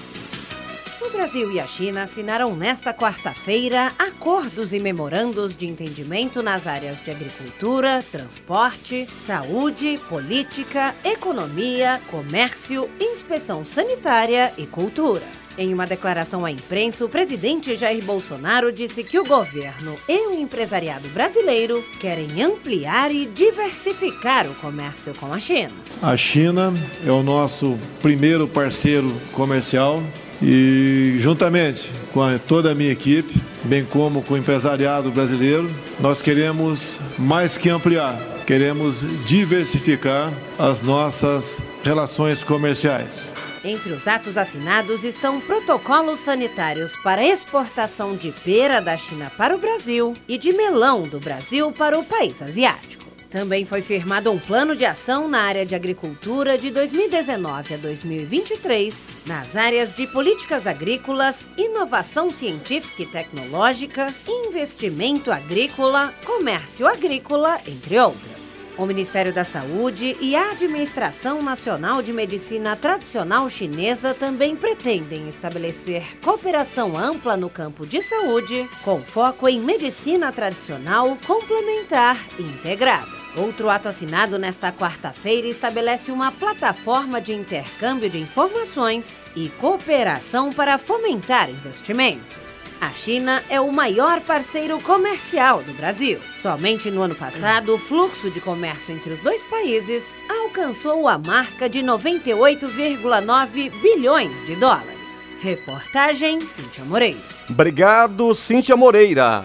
Brasil 1.26 1.50
e 1.50 1.58
a 1.58 1.66
China 1.66 2.04
assinaram 2.04 2.54
nesta 2.54 2.94
quarta-feira 2.94 3.92
acordos 3.98 4.72
e 4.72 4.78
memorandos 4.78 5.56
de 5.56 5.66
entendimento 5.66 6.40
nas 6.40 6.68
áreas 6.68 7.00
de 7.00 7.10
agricultura, 7.10 8.00
transporte, 8.12 9.08
saúde, 9.18 9.98
política, 10.08 10.94
economia, 11.04 12.00
comércio, 12.12 12.88
inspeção 13.00 13.64
sanitária 13.64 14.52
e 14.56 14.66
cultura. 14.68 15.24
Em 15.58 15.74
uma 15.74 15.84
declaração 15.84 16.44
à 16.44 16.50
imprensa, 16.52 17.04
o 17.04 17.08
presidente 17.08 17.74
Jair 17.74 18.04
Bolsonaro 18.04 18.70
disse 18.70 19.02
que 19.02 19.18
o 19.18 19.24
governo 19.24 19.96
e 20.08 20.28
o 20.28 20.34
empresariado 20.34 21.08
brasileiro 21.08 21.82
querem 21.98 22.40
ampliar 22.40 23.10
e 23.12 23.26
diversificar 23.26 24.46
o 24.46 24.54
comércio 24.54 25.12
com 25.18 25.32
a 25.32 25.40
China. 25.40 25.72
A 26.00 26.16
China 26.16 26.72
é 27.04 27.10
o 27.10 27.24
nosso 27.24 27.76
primeiro 28.00 28.46
parceiro 28.46 29.12
comercial 29.32 30.00
e, 30.42 31.16
juntamente 31.18 31.90
com 32.12 32.22
a, 32.22 32.38
toda 32.38 32.72
a 32.72 32.74
minha 32.74 32.92
equipe, 32.92 33.40
bem 33.64 33.84
como 33.84 34.22
com 34.22 34.34
o 34.34 34.36
empresariado 34.36 35.10
brasileiro, 35.10 35.70
nós 36.00 36.22
queremos 36.22 36.98
mais 37.18 37.56
que 37.56 37.68
ampliar, 37.68 38.20
queremos 38.46 39.00
diversificar 39.26 40.32
as 40.58 40.82
nossas 40.82 41.60
relações 41.82 42.44
comerciais. 42.44 43.32
Entre 43.64 43.92
os 43.92 44.06
atos 44.06 44.36
assinados 44.36 45.02
estão 45.02 45.40
protocolos 45.40 46.20
sanitários 46.20 46.92
para 47.02 47.26
exportação 47.26 48.14
de 48.14 48.30
pera 48.30 48.80
da 48.80 48.96
China 48.96 49.32
para 49.36 49.56
o 49.56 49.58
Brasil 49.58 50.14
e 50.28 50.38
de 50.38 50.52
melão 50.52 51.02
do 51.02 51.18
Brasil 51.18 51.72
para 51.72 51.98
o 51.98 52.04
país 52.04 52.40
asiático. 52.40 52.95
Também 53.30 53.66
foi 53.66 53.82
firmado 53.82 54.30
um 54.30 54.38
plano 54.38 54.76
de 54.76 54.84
ação 54.84 55.28
na 55.28 55.42
área 55.42 55.66
de 55.66 55.74
agricultura 55.74 56.56
de 56.56 56.70
2019 56.70 57.74
a 57.74 57.76
2023, 57.76 58.94
nas 59.26 59.56
áreas 59.56 59.92
de 59.92 60.06
políticas 60.06 60.66
agrícolas, 60.66 61.46
inovação 61.56 62.30
científica 62.30 63.02
e 63.02 63.06
tecnológica, 63.06 64.14
investimento 64.28 65.32
agrícola, 65.32 66.14
comércio 66.24 66.86
agrícola, 66.86 67.60
entre 67.66 67.98
outras. 67.98 68.36
O 68.78 68.84
Ministério 68.84 69.32
da 69.32 69.42
Saúde 69.42 70.16
e 70.20 70.36
a 70.36 70.50
Administração 70.50 71.42
Nacional 71.42 72.02
de 72.02 72.12
Medicina 72.12 72.76
Tradicional 72.76 73.48
Chinesa 73.48 74.12
também 74.12 74.54
pretendem 74.54 75.28
estabelecer 75.28 76.18
cooperação 76.22 76.96
ampla 76.96 77.38
no 77.38 77.48
campo 77.48 77.86
de 77.86 78.02
saúde, 78.02 78.68
com 78.84 79.00
foco 79.00 79.48
em 79.48 79.60
medicina 79.60 80.30
tradicional, 80.30 81.16
complementar 81.26 82.22
e 82.38 82.42
integrada. 82.42 83.15
Outro 83.36 83.68
ato 83.68 83.88
assinado 83.88 84.38
nesta 84.38 84.72
quarta-feira 84.72 85.46
estabelece 85.46 86.10
uma 86.10 86.32
plataforma 86.32 87.20
de 87.20 87.34
intercâmbio 87.34 88.08
de 88.08 88.18
informações 88.18 89.18
e 89.36 89.50
cooperação 89.50 90.50
para 90.50 90.78
fomentar 90.78 91.50
investimentos. 91.50 92.46
A 92.80 92.90
China 92.92 93.42
é 93.48 93.60
o 93.60 93.72
maior 93.72 94.20
parceiro 94.20 94.80
comercial 94.80 95.62
do 95.62 95.72
Brasil. 95.74 96.18
Somente 96.34 96.90
no 96.90 97.02
ano 97.02 97.14
passado, 97.14 97.74
o 97.74 97.78
fluxo 97.78 98.30
de 98.30 98.40
comércio 98.40 98.94
entre 98.94 99.12
os 99.12 99.20
dois 99.20 99.44
países 99.44 100.16
alcançou 100.28 101.06
a 101.08 101.18
marca 101.18 101.68
de 101.68 101.80
98,9 101.80 103.70
bilhões 103.80 104.46
de 104.46 104.56
dólares. 104.56 104.96
Reportagem 105.40 106.40
Cíntia 106.46 106.84
Moreira. 106.84 107.20
Obrigado, 107.48 108.34
Cíntia 108.34 108.76
Moreira. 108.76 109.42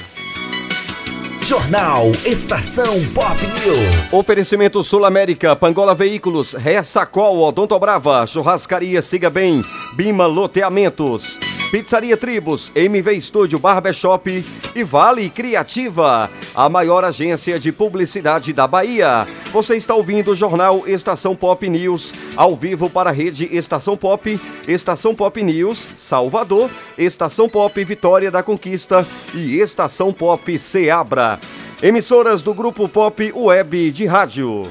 Jornal 1.51 2.11
Estação 2.25 3.05
Pop 3.13 3.37
News. 3.45 4.13
Oferecimento 4.13 4.81
Sul 4.85 5.03
América, 5.03 5.53
Pangola 5.53 5.93
Veículos, 5.93 6.53
Ressacol, 6.53 7.41
Odonto 7.41 7.77
Brava, 7.77 8.25
Churrascaria 8.25 9.01
Siga 9.01 9.29
Bem, 9.29 9.61
Bima 9.93 10.25
Loteamentos. 10.27 11.37
Pizzaria 11.71 12.17
Tribos, 12.17 12.69
MV 12.75 13.13
Estúdio 13.13 13.57
Barbershop 13.57 14.43
e 14.75 14.83
Vale 14.83 15.29
Criativa, 15.29 16.29
a 16.53 16.67
maior 16.67 17.05
agência 17.05 17.57
de 17.57 17.71
publicidade 17.71 18.51
da 18.51 18.67
Bahia. 18.67 19.25
Você 19.53 19.77
está 19.77 19.95
ouvindo 19.95 20.31
o 20.31 20.35
jornal 20.35 20.83
Estação 20.85 21.33
Pop 21.33 21.69
News, 21.69 22.13
ao 22.35 22.57
vivo 22.57 22.89
para 22.89 23.09
a 23.09 23.13
rede 23.13 23.47
Estação 23.55 23.95
Pop, 23.95 24.37
Estação 24.67 25.15
Pop 25.15 25.41
News, 25.41 25.91
Salvador, 25.95 26.69
Estação 26.97 27.47
Pop 27.47 27.81
Vitória 27.85 28.29
da 28.29 28.43
Conquista 28.43 29.07
e 29.33 29.57
Estação 29.57 30.11
Pop 30.11 30.59
Seabra. 30.59 31.39
Emissoras 31.81 32.43
do 32.43 32.53
Grupo 32.53 32.89
Pop 32.89 33.31
Web 33.33 33.91
de 33.91 34.05
Rádio. 34.05 34.69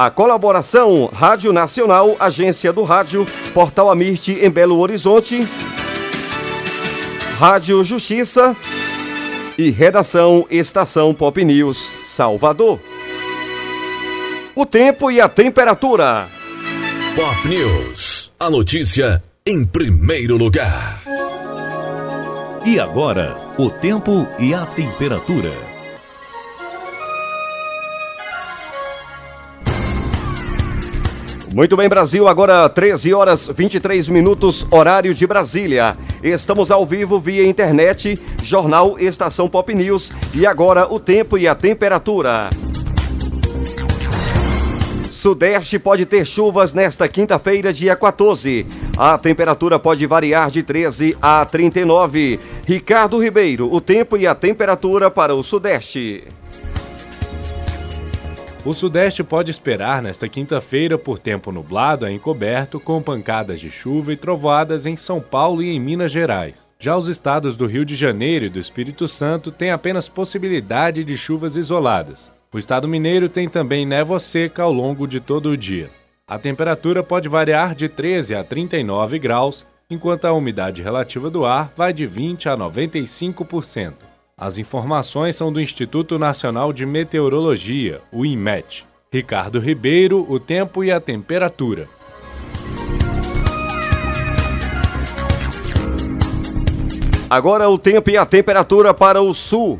A 0.00 0.08
colaboração 0.08 1.10
Rádio 1.12 1.52
Nacional, 1.52 2.16
Agência 2.18 2.72
do 2.72 2.84
Rádio, 2.84 3.26
Portal 3.52 3.90
Amirte 3.90 4.32
em 4.32 4.48
Belo 4.48 4.78
Horizonte, 4.78 5.46
Rádio 7.38 7.84
Justiça 7.84 8.56
e 9.58 9.68
Redação 9.68 10.46
Estação 10.50 11.12
Pop 11.12 11.44
News, 11.44 11.92
Salvador. 12.02 12.80
O 14.54 14.64
tempo 14.64 15.10
e 15.10 15.20
a 15.20 15.28
temperatura. 15.28 16.28
Pop 17.14 17.46
News, 17.46 18.32
a 18.40 18.48
notícia 18.48 19.22
em 19.44 19.66
primeiro 19.66 20.38
lugar. 20.38 21.02
E 22.64 22.80
agora, 22.80 23.36
o 23.58 23.68
tempo 23.68 24.26
e 24.38 24.54
a 24.54 24.64
temperatura. 24.64 25.69
Muito 31.52 31.76
bem, 31.76 31.88
Brasil, 31.88 32.28
agora 32.28 32.68
13 32.68 33.12
horas 33.12 33.48
23 33.48 34.08
minutos, 34.08 34.64
horário 34.70 35.12
de 35.12 35.26
Brasília. 35.26 35.96
Estamos 36.22 36.70
ao 36.70 36.86
vivo 36.86 37.18
via 37.18 37.44
internet, 37.44 38.16
jornal 38.40 38.96
Estação 39.00 39.48
Pop 39.48 39.74
News. 39.74 40.12
E 40.32 40.46
agora 40.46 40.86
o 40.88 41.00
tempo 41.00 41.36
e 41.36 41.48
a 41.48 41.54
temperatura. 41.56 42.50
Sudeste 45.08 45.76
pode 45.76 46.06
ter 46.06 46.24
chuvas 46.24 46.72
nesta 46.72 47.08
quinta-feira, 47.08 47.72
dia 47.72 47.96
14. 47.96 48.64
A 48.96 49.18
temperatura 49.18 49.76
pode 49.76 50.06
variar 50.06 50.52
de 50.52 50.62
13 50.62 51.16
a 51.20 51.44
39. 51.44 52.38
Ricardo 52.64 53.20
Ribeiro, 53.20 53.68
o 53.72 53.80
tempo 53.80 54.16
e 54.16 54.24
a 54.24 54.36
temperatura 54.36 55.10
para 55.10 55.34
o 55.34 55.42
Sudeste. 55.42 56.22
O 58.62 58.74
Sudeste 58.74 59.24
pode 59.24 59.50
esperar 59.50 60.02
nesta 60.02 60.28
quinta-feira 60.28 60.98
por 60.98 61.18
tempo 61.18 61.50
nublado 61.50 62.04
a 62.04 62.12
encoberto, 62.12 62.78
com 62.78 63.00
pancadas 63.00 63.58
de 63.58 63.70
chuva 63.70 64.12
e 64.12 64.16
trovoadas 64.16 64.84
em 64.84 64.96
São 64.96 65.18
Paulo 65.18 65.62
e 65.62 65.70
em 65.70 65.80
Minas 65.80 66.12
Gerais. 66.12 66.68
Já 66.78 66.94
os 66.94 67.08
estados 67.08 67.56
do 67.56 67.66
Rio 67.66 67.86
de 67.86 67.94
Janeiro 67.96 68.44
e 68.44 68.50
do 68.50 68.58
Espírito 68.58 69.08
Santo 69.08 69.50
têm 69.50 69.70
apenas 69.70 70.10
possibilidade 70.10 71.02
de 71.04 71.16
chuvas 71.16 71.56
isoladas. 71.56 72.30
O 72.52 72.58
estado 72.58 72.86
mineiro 72.86 73.30
tem 73.30 73.48
também 73.48 73.86
névoa 73.86 74.18
seca 74.18 74.62
ao 74.62 74.72
longo 74.72 75.06
de 75.06 75.20
todo 75.20 75.48
o 75.50 75.56
dia. 75.56 75.88
A 76.28 76.38
temperatura 76.38 77.02
pode 77.02 77.30
variar 77.30 77.74
de 77.74 77.88
13 77.88 78.34
a 78.34 78.44
39 78.44 79.18
graus, 79.18 79.64
enquanto 79.88 80.26
a 80.26 80.32
umidade 80.34 80.82
relativa 80.82 81.30
do 81.30 81.46
ar 81.46 81.72
vai 81.74 81.94
de 81.94 82.04
20 82.04 82.50
a 82.50 82.56
95%. 82.58 84.09
As 84.40 84.56
informações 84.56 85.36
são 85.36 85.52
do 85.52 85.60
Instituto 85.60 86.18
Nacional 86.18 86.72
de 86.72 86.86
Meteorologia, 86.86 88.00
o 88.10 88.24
INMET. 88.24 88.86
Ricardo 89.12 89.58
Ribeiro, 89.58 90.24
o 90.30 90.40
tempo 90.40 90.82
e 90.82 90.90
a 90.90 90.98
temperatura. 90.98 91.86
Agora 97.28 97.68
o 97.68 97.76
tempo 97.76 98.08
e 98.08 98.16
a 98.16 98.24
temperatura 98.24 98.94
para 98.94 99.20
o 99.20 99.34
sul. 99.34 99.78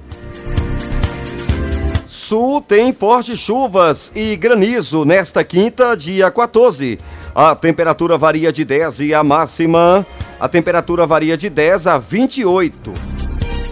Sul 2.07 2.61
tem 2.61 2.93
fortes 2.93 3.39
chuvas 3.39 4.13
e 4.15 4.37
granizo 4.37 5.07
nesta 5.07 5.43
quinta, 5.43 5.97
dia 5.97 6.31
14. 6.31 6.99
A 7.35 7.57
temperatura 7.57 8.19
varia 8.19 8.53
de 8.53 8.67
10 8.67 9.01
e 9.01 9.15
a 9.15 9.25
máxima, 9.25 10.07
a 10.39 10.47
temperatura 10.49 11.07
varia 11.07 11.39
de 11.39 11.49
10 11.49 11.87
a 11.87 11.97
28. 11.97 13.20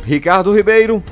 Ricardo 0.08 0.50
Ribeiro. 0.56 1.04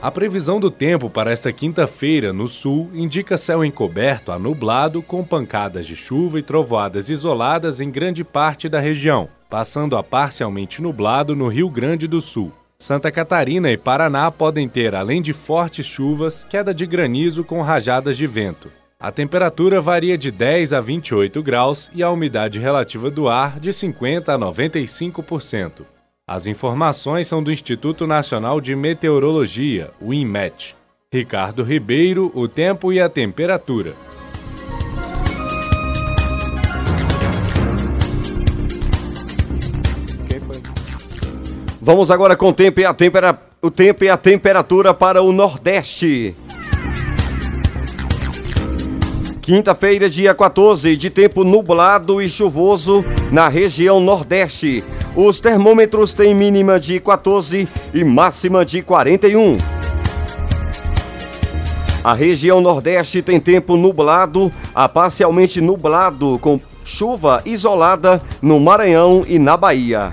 A 0.00 0.08
previsão 0.08 0.60
do 0.60 0.70
tempo 0.70 1.10
para 1.10 1.32
esta 1.32 1.52
quinta-feira 1.52 2.32
no 2.32 2.46
sul 2.46 2.88
indica 2.94 3.36
céu 3.36 3.64
encoberto 3.64 4.30
a 4.30 4.38
nublado 4.38 5.02
com 5.02 5.24
pancadas 5.24 5.84
de 5.84 5.96
chuva 5.96 6.38
e 6.38 6.44
trovoadas 6.44 7.10
isoladas 7.10 7.80
em 7.80 7.90
grande 7.90 8.22
parte 8.22 8.68
da 8.68 8.78
região, 8.78 9.28
passando 9.50 9.96
a 9.96 10.02
parcialmente 10.04 10.80
nublado 10.80 11.34
no 11.34 11.48
Rio 11.48 11.68
Grande 11.68 12.06
do 12.06 12.20
Sul. 12.20 12.52
Santa 12.78 13.10
Catarina 13.10 13.68
e 13.68 13.76
Paraná 13.76 14.30
podem 14.30 14.68
ter, 14.68 14.94
além 14.94 15.20
de 15.20 15.32
fortes 15.32 15.86
chuvas, 15.86 16.44
queda 16.44 16.72
de 16.72 16.86
granizo 16.86 17.42
com 17.42 17.62
rajadas 17.62 18.16
de 18.16 18.28
vento. 18.28 18.70
A 19.00 19.10
temperatura 19.10 19.80
varia 19.80 20.16
de 20.16 20.30
10 20.30 20.72
a 20.72 20.80
28 20.80 21.42
graus 21.42 21.90
e 21.92 22.00
a 22.00 22.10
umidade 22.10 22.60
relativa 22.60 23.10
do 23.10 23.28
ar 23.28 23.58
de 23.58 23.72
50 23.72 24.32
a 24.32 24.38
95%. 24.38 25.95
As 26.28 26.48
informações 26.48 27.28
são 27.28 27.40
do 27.40 27.52
Instituto 27.52 28.04
Nacional 28.04 28.60
de 28.60 28.74
Meteorologia, 28.74 29.92
o 30.00 30.12
INMET. 30.12 30.74
Ricardo 31.12 31.62
Ribeiro, 31.62 32.32
o 32.34 32.48
tempo 32.48 32.92
e 32.92 33.00
a 33.00 33.08
temperatura. 33.08 33.94
Vamos 41.80 42.10
agora 42.10 42.34
com 42.34 42.48
o 42.48 42.52
tempo 42.52 42.80
e 42.80 42.84
a, 42.84 42.92
tempera... 42.92 43.40
o 43.62 43.70
tempo 43.70 44.02
e 44.02 44.08
a 44.08 44.16
temperatura 44.16 44.92
para 44.92 45.22
o 45.22 45.30
Nordeste. 45.30 46.34
Quinta-feira, 49.46 50.10
dia 50.10 50.34
14, 50.34 50.96
de 50.96 51.08
tempo 51.08 51.44
nublado 51.44 52.20
e 52.20 52.28
chuvoso 52.28 53.04
na 53.30 53.46
região 53.46 54.00
Nordeste. 54.00 54.82
Os 55.14 55.38
termômetros 55.38 56.12
têm 56.12 56.34
mínima 56.34 56.80
de 56.80 56.98
14 56.98 57.68
e 57.94 58.02
máxima 58.02 58.64
de 58.64 58.82
41. 58.82 59.56
A 62.02 62.12
região 62.12 62.60
Nordeste 62.60 63.22
tem 63.22 63.38
tempo 63.38 63.76
nublado 63.76 64.52
a 64.74 64.88
parcialmente 64.88 65.60
nublado, 65.60 66.40
com 66.40 66.60
chuva 66.84 67.40
isolada 67.46 68.20
no 68.42 68.58
Maranhão 68.58 69.24
e 69.28 69.38
na 69.38 69.56
Bahia. 69.56 70.10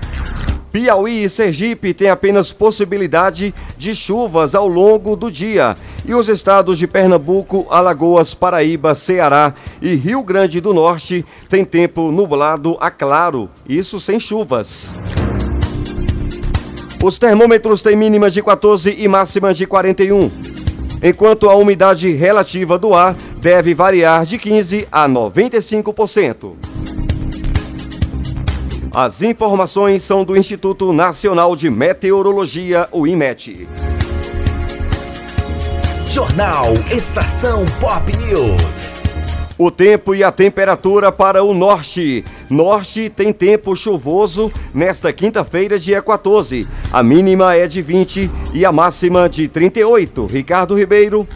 Piauí 0.70 1.24
e 1.24 1.28
Sergipe 1.28 1.92
têm 1.92 2.08
apenas 2.08 2.52
possibilidade 2.52 3.52
de 3.84 3.94
chuvas 3.94 4.54
ao 4.54 4.66
longo 4.66 5.14
do 5.14 5.30
dia. 5.30 5.76
E 6.06 6.14
os 6.14 6.28
estados 6.28 6.78
de 6.78 6.86
Pernambuco, 6.86 7.66
Alagoas, 7.68 8.32
Paraíba, 8.34 8.94
Ceará 8.94 9.52
e 9.80 9.94
Rio 9.94 10.22
Grande 10.22 10.58
do 10.58 10.72
Norte 10.72 11.24
têm 11.50 11.64
tempo 11.64 12.10
nublado 12.10 12.78
a 12.80 12.90
claro, 12.90 13.50
isso 13.68 14.00
sem 14.00 14.18
chuvas. 14.18 14.94
Os 17.02 17.18
termômetros 17.18 17.82
têm 17.82 17.94
mínima 17.94 18.30
de 18.30 18.42
14 18.42 18.96
e 18.98 19.06
máxima 19.06 19.52
de 19.52 19.66
41, 19.66 20.30
enquanto 21.02 21.50
a 21.50 21.54
umidade 21.54 22.10
relativa 22.10 22.78
do 22.78 22.94
ar 22.94 23.14
deve 23.36 23.74
variar 23.74 24.24
de 24.24 24.38
15 24.38 24.88
a 24.90 25.06
95%. 25.06 26.93
As 28.94 29.22
informações 29.22 30.04
são 30.04 30.24
do 30.24 30.36
Instituto 30.36 30.92
Nacional 30.92 31.56
de 31.56 31.68
Meteorologia, 31.68 32.88
o 32.92 33.08
IMET. 33.08 33.66
Jornal 36.06 36.74
Estação 36.92 37.66
Pop 37.80 38.16
News. 38.16 39.02
O 39.58 39.68
tempo 39.68 40.14
e 40.14 40.22
a 40.22 40.30
temperatura 40.30 41.10
para 41.10 41.42
o 41.42 41.52
norte. 41.52 42.24
Norte 42.48 43.10
tem 43.10 43.32
tempo 43.32 43.74
chuvoso 43.74 44.52
nesta 44.72 45.12
quinta-feira, 45.12 45.76
dia 45.76 46.00
14. 46.00 46.64
A 46.92 47.02
mínima 47.02 47.52
é 47.56 47.66
de 47.66 47.82
20 47.82 48.30
e 48.52 48.64
a 48.64 48.70
máxima 48.70 49.28
de 49.28 49.48
38. 49.48 50.24
Ricardo 50.26 50.78
Ribeiro. 50.78 51.26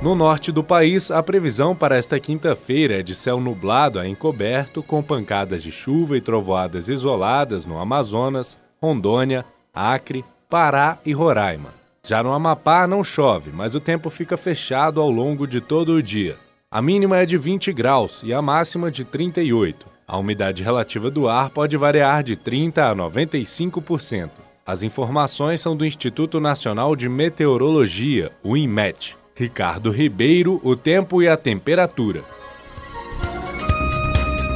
No 0.00 0.14
norte 0.14 0.52
do 0.52 0.62
país, 0.62 1.10
a 1.10 1.20
previsão 1.24 1.74
para 1.74 1.96
esta 1.96 2.20
quinta-feira 2.20 3.00
é 3.00 3.02
de 3.02 3.16
céu 3.16 3.40
nublado 3.40 3.98
a 3.98 4.08
encoberto, 4.08 4.80
com 4.80 5.02
pancadas 5.02 5.60
de 5.60 5.72
chuva 5.72 6.16
e 6.16 6.20
trovoadas 6.20 6.88
isoladas 6.88 7.66
no 7.66 7.78
Amazonas, 7.80 8.56
Rondônia, 8.80 9.44
Acre, 9.74 10.24
Pará 10.48 10.98
e 11.04 11.12
Roraima. 11.12 11.74
Já 12.04 12.22
no 12.22 12.32
Amapá 12.32 12.86
não 12.86 13.02
chove, 13.02 13.50
mas 13.52 13.74
o 13.74 13.80
tempo 13.80 14.08
fica 14.08 14.36
fechado 14.36 15.00
ao 15.00 15.10
longo 15.10 15.48
de 15.48 15.60
todo 15.60 15.94
o 15.94 16.02
dia. 16.02 16.36
A 16.70 16.80
mínima 16.80 17.18
é 17.18 17.26
de 17.26 17.36
20 17.36 17.72
graus 17.72 18.22
e 18.22 18.32
a 18.32 18.40
máxima 18.40 18.92
de 18.92 19.04
38. 19.04 19.84
A 20.06 20.16
umidade 20.16 20.62
relativa 20.62 21.10
do 21.10 21.28
ar 21.28 21.50
pode 21.50 21.76
variar 21.76 22.22
de 22.22 22.36
30 22.36 22.88
a 22.88 22.94
95%. 22.94 24.30
As 24.64 24.84
informações 24.84 25.60
são 25.60 25.76
do 25.76 25.84
Instituto 25.84 26.38
Nacional 26.38 26.94
de 26.94 27.08
Meteorologia, 27.08 28.30
o 28.44 28.56
INMET. 28.56 29.16
Ricardo 29.38 29.92
Ribeiro, 29.92 30.60
o 30.64 30.74
tempo 30.74 31.22
e 31.22 31.28
a 31.28 31.36
temperatura. 31.36 32.24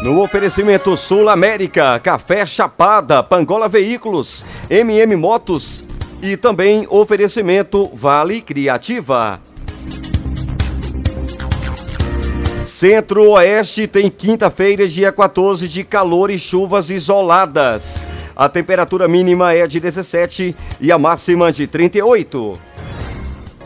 No 0.02 0.20
oferecimento 0.20 0.96
Sul 0.96 1.28
América, 1.28 2.00
Café 2.00 2.44
Chapada, 2.44 3.22
Pangola 3.22 3.68
Veículos, 3.68 4.44
MM 4.68 5.14
Motos 5.14 5.86
e 6.20 6.36
também 6.36 6.84
oferecimento 6.90 7.88
Vale 7.94 8.40
Criativa. 8.40 9.40
Centro-Oeste 12.64 13.86
tem 13.86 14.10
quinta-feira, 14.10 14.88
dia 14.88 15.12
14, 15.12 15.68
de 15.68 15.84
calor 15.84 16.28
e 16.28 16.38
chuvas 16.38 16.90
isoladas. 16.90 18.02
A 18.34 18.48
temperatura 18.48 19.06
mínima 19.06 19.52
é 19.52 19.68
de 19.68 19.78
17 19.78 20.56
e 20.80 20.90
a 20.90 20.98
máxima 20.98 21.52
de 21.52 21.68
38. 21.68 22.71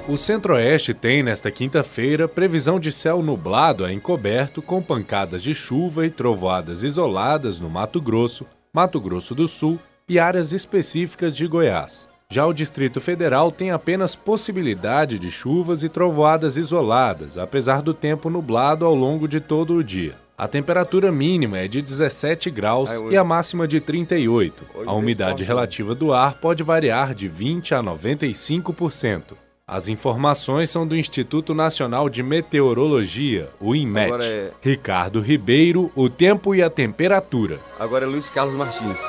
O 0.09 0.17
Centro-Oeste 0.17 0.95
tem, 0.95 1.21
nesta 1.21 1.51
quinta-feira, 1.51 2.29
previsão 2.29 2.79
de 2.79 2.93
céu 2.93 3.21
nublado 3.25 3.85
a 3.85 3.93
encoberto 3.93 4.63
com 4.63 4.81
pancadas 4.81 5.43
de 5.43 5.53
chuva 5.53 6.07
e 6.07 6.11
trovoadas 6.11 6.85
isoladas 6.85 7.59
no 7.59 7.69
Mato 7.69 8.01
Grosso, 8.01 8.47
Mato 8.73 9.01
Grosso 9.01 9.35
do 9.35 9.49
Sul 9.49 9.81
e 10.09 10.21
áreas 10.21 10.53
específicas 10.53 11.37
de 11.37 11.45
Goiás. 11.49 12.09
Já 12.31 12.47
o 12.47 12.53
Distrito 12.53 13.01
Federal 13.01 13.51
tem 13.51 13.73
apenas 13.73 14.15
possibilidade 14.15 15.19
de 15.19 15.29
chuvas 15.29 15.83
e 15.83 15.89
trovoadas 15.89 16.57
isoladas, 16.57 17.37
apesar 17.37 17.83
do 17.83 17.93
tempo 17.93 18.31
nublado 18.31 18.85
ao 18.85 18.95
longo 18.95 19.27
de 19.27 19.41
todo 19.41 19.75
o 19.75 19.83
dia. 19.83 20.15
A 20.39 20.47
temperatura 20.47 21.11
mínima 21.11 21.59
é 21.59 21.67
de 21.67 21.83
17 21.83 22.49
graus 22.49 22.91
e 23.11 23.17
a 23.17 23.25
máxima 23.25 23.67
de 23.67 23.81
38. 23.81 24.67
A 24.87 24.93
umidade 24.93 25.43
relativa 25.43 25.97
do 25.97 26.13
ar 26.13 26.35
pode 26.35 26.63
variar 26.63 27.13
de 27.13 27.27
20 27.27 27.75
a 27.75 27.83
95%. 27.83 29.46
As 29.69 29.89
informações 29.89 30.71
são 30.71 30.87
do 30.87 30.95
Instituto 30.95 31.53
Nacional 31.53 32.09
de 32.09 32.23
Meteorologia, 32.23 33.51
o 33.61 33.75
INMET. 33.75 34.13
É- 34.23 34.53
Ricardo 34.63 35.21
Ribeiro, 35.21 35.91
o 35.97 36.09
tempo 36.09 36.55
e 36.55 36.63
a 36.63 36.71
temperatura. 36.71 37.59
Agora 37.77 38.05
é 38.05 38.09
Luiz 38.09 38.31
Carlos 38.31 38.55
Martins. 38.55 39.01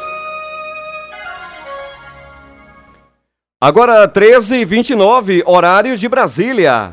Agora 3.62 4.08
13h29, 4.08 5.44
horário 5.46 5.96
de 5.96 6.10
Brasília. 6.10 6.92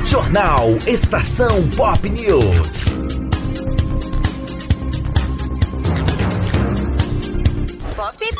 Jornal 0.05 0.71
Estação 0.89 1.69
Pop 1.77 2.09
News. 2.09 3.18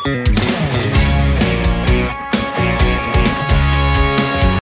Beep. 0.05 0.38